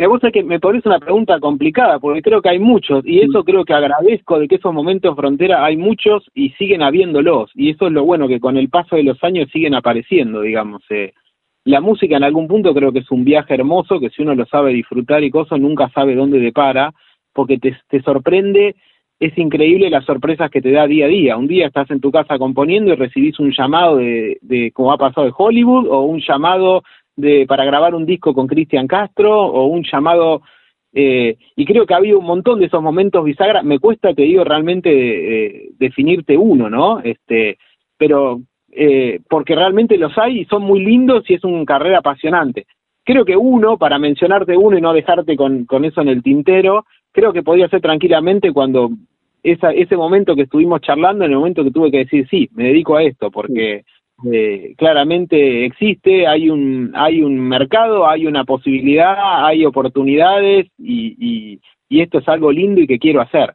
[0.00, 3.44] Me gusta que me parece una pregunta complicada, porque creo que hay muchos, y eso
[3.44, 7.86] creo que agradezco de que esos momentos frontera hay muchos y siguen habiéndolos, y eso
[7.86, 10.82] es lo bueno, que con el paso de los años siguen apareciendo, digamos.
[10.88, 11.12] Eh.
[11.66, 14.46] La música en algún punto creo que es un viaje hermoso, que si uno lo
[14.46, 16.94] sabe disfrutar y cosas, nunca sabe dónde depara,
[17.34, 18.76] porque te, te sorprende,
[19.18, 21.36] es increíble las sorpresas que te da día a día.
[21.36, 24.96] Un día estás en tu casa componiendo y recibís un llamado de, de como ha
[24.96, 26.84] pasado de Hollywood, o un llamado
[27.20, 30.42] de, para grabar un disco con Cristian Castro o un llamado,
[30.92, 34.22] eh, y creo que ha habido un montón de esos momentos bisagra, me cuesta, te
[34.22, 37.00] digo, realmente eh, definirte uno, ¿no?
[37.00, 37.58] Este,
[37.96, 38.40] pero
[38.72, 42.66] eh, porque realmente los hay y son muy lindos y es una carrera apasionante.
[43.04, 46.84] Creo que uno, para mencionarte uno y no dejarte con, con eso en el tintero,
[47.12, 48.90] creo que podía ser tranquilamente cuando
[49.42, 52.64] esa, ese momento que estuvimos charlando, en el momento que tuve que decir, sí, me
[52.64, 53.84] dedico a esto, porque
[54.32, 62.18] eh, claramente existe, hay un, hay un mercado, hay una posibilidad, hay oportunidades y, esto
[62.18, 63.52] es algo lindo y que quiero hacer.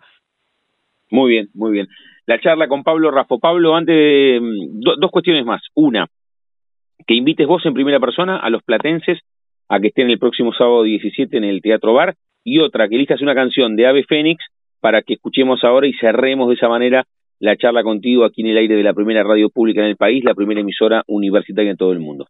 [1.10, 1.88] Muy bien, muy bien.
[2.26, 3.40] La charla con Pablo Rafo.
[3.40, 5.62] Pablo, antes de, mm, dos cuestiones más.
[5.74, 6.08] Una,
[7.08, 9.20] que invites vos en primera persona a los platenses
[9.70, 12.16] a que estén el próximo sábado 17 en el Teatro Bar.
[12.44, 14.44] Y otra, que elijas una canción de Ave Fénix
[14.82, 17.06] para que escuchemos ahora y cerremos de esa manera
[17.40, 20.24] la charla contigo aquí en el aire de la primera radio pública en el país,
[20.24, 22.28] la primera emisora universitaria en todo el mundo.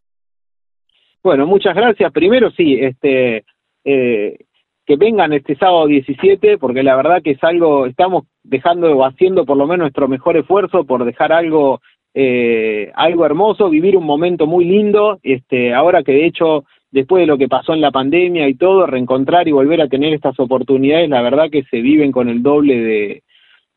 [1.22, 2.12] Bueno, muchas gracias.
[2.12, 3.44] Primero sí, este
[3.84, 4.38] eh,
[4.86, 9.44] que vengan este sábado 17, porque la verdad que es algo, estamos dejando o haciendo
[9.44, 11.80] por lo menos nuestro mejor esfuerzo por dejar algo
[12.14, 17.26] eh, algo hermoso, vivir un momento muy lindo, este, ahora que de hecho después de
[17.26, 21.10] lo que pasó en la pandemia y todo, reencontrar y volver a tener estas oportunidades,
[21.10, 23.22] la verdad que se viven con el doble de,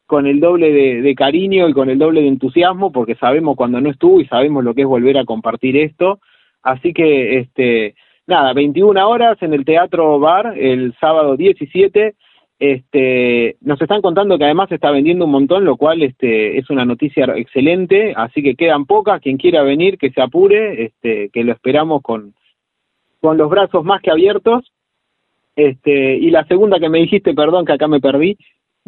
[0.09, 3.91] con el doble de, cariño y con el doble de entusiasmo porque sabemos cuando no
[3.91, 6.19] estuvo y sabemos lo que es volver a compartir esto.
[6.63, 7.93] Así que, este,
[8.25, 12.15] nada, 21 horas en el Teatro Bar el sábado 17.
[12.57, 16.71] Este, nos están contando que además se está vendiendo un montón, lo cual este, es
[16.71, 21.43] una noticia excelente, así que quedan pocas, quien quiera venir que se apure, este, que
[21.43, 22.33] lo esperamos con,
[23.21, 24.71] con los brazos más que abiertos.
[25.55, 28.37] Este, y la segunda que me dijiste, perdón que acá me perdí,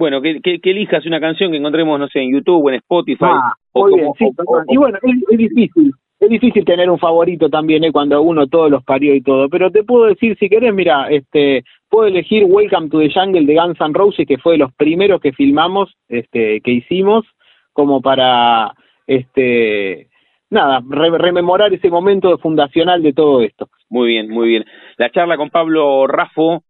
[0.02, 3.26] bueno, que, que, elijas una canción que encontremos, no sé, en YouTube o en Spotify.
[3.26, 4.26] Ah, muy bien, sí,
[4.70, 7.91] y bueno, es, difícil, es difícil tener un favorito también, ¿eh?
[7.91, 11.64] cuando uno todos los parió y todo, pero te puedo decir, si querés, mira, este,
[11.88, 15.22] puedo elegir Welcome to the Jungle de Guns N' Roses, que fue de los primeros
[15.22, 17.24] que filmamos, este, que hicimos,
[17.72, 18.74] como para,
[19.06, 20.08] este,
[20.49, 23.70] nada, rememorar ese momento fundacional de todo esto.
[23.88, 24.66] Muy bien, muy bien.
[24.97, 26.64] La charla con Pablo Raffo,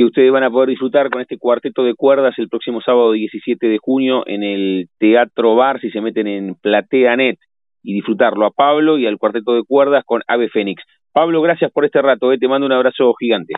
[0.00, 3.66] que ustedes van a poder disfrutar con este cuarteto de cuerdas el próximo sábado 17
[3.66, 7.38] de junio en el Teatro Bar, si se meten en PlateaNet,
[7.82, 10.82] y disfrutarlo a Pablo y al cuarteto de cuerdas con Ave Fénix.
[11.12, 13.52] Pablo, gracias por este rato, eh, te mando un abrazo gigante.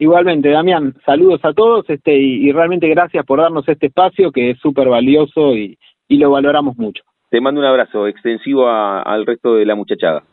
[0.00, 4.58] Igualmente, Damián, saludos a todos este, y, realmente gracias por darnos este espacio que es
[4.58, 5.78] súper valioso y,
[6.08, 7.04] y, lo valoramos mucho.
[7.30, 10.24] Te mando un abrazo extensivo al resto de la muchachada.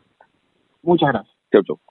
[0.81, 1.37] Muchas gracias.
[1.51, 1.90] Chau, chau.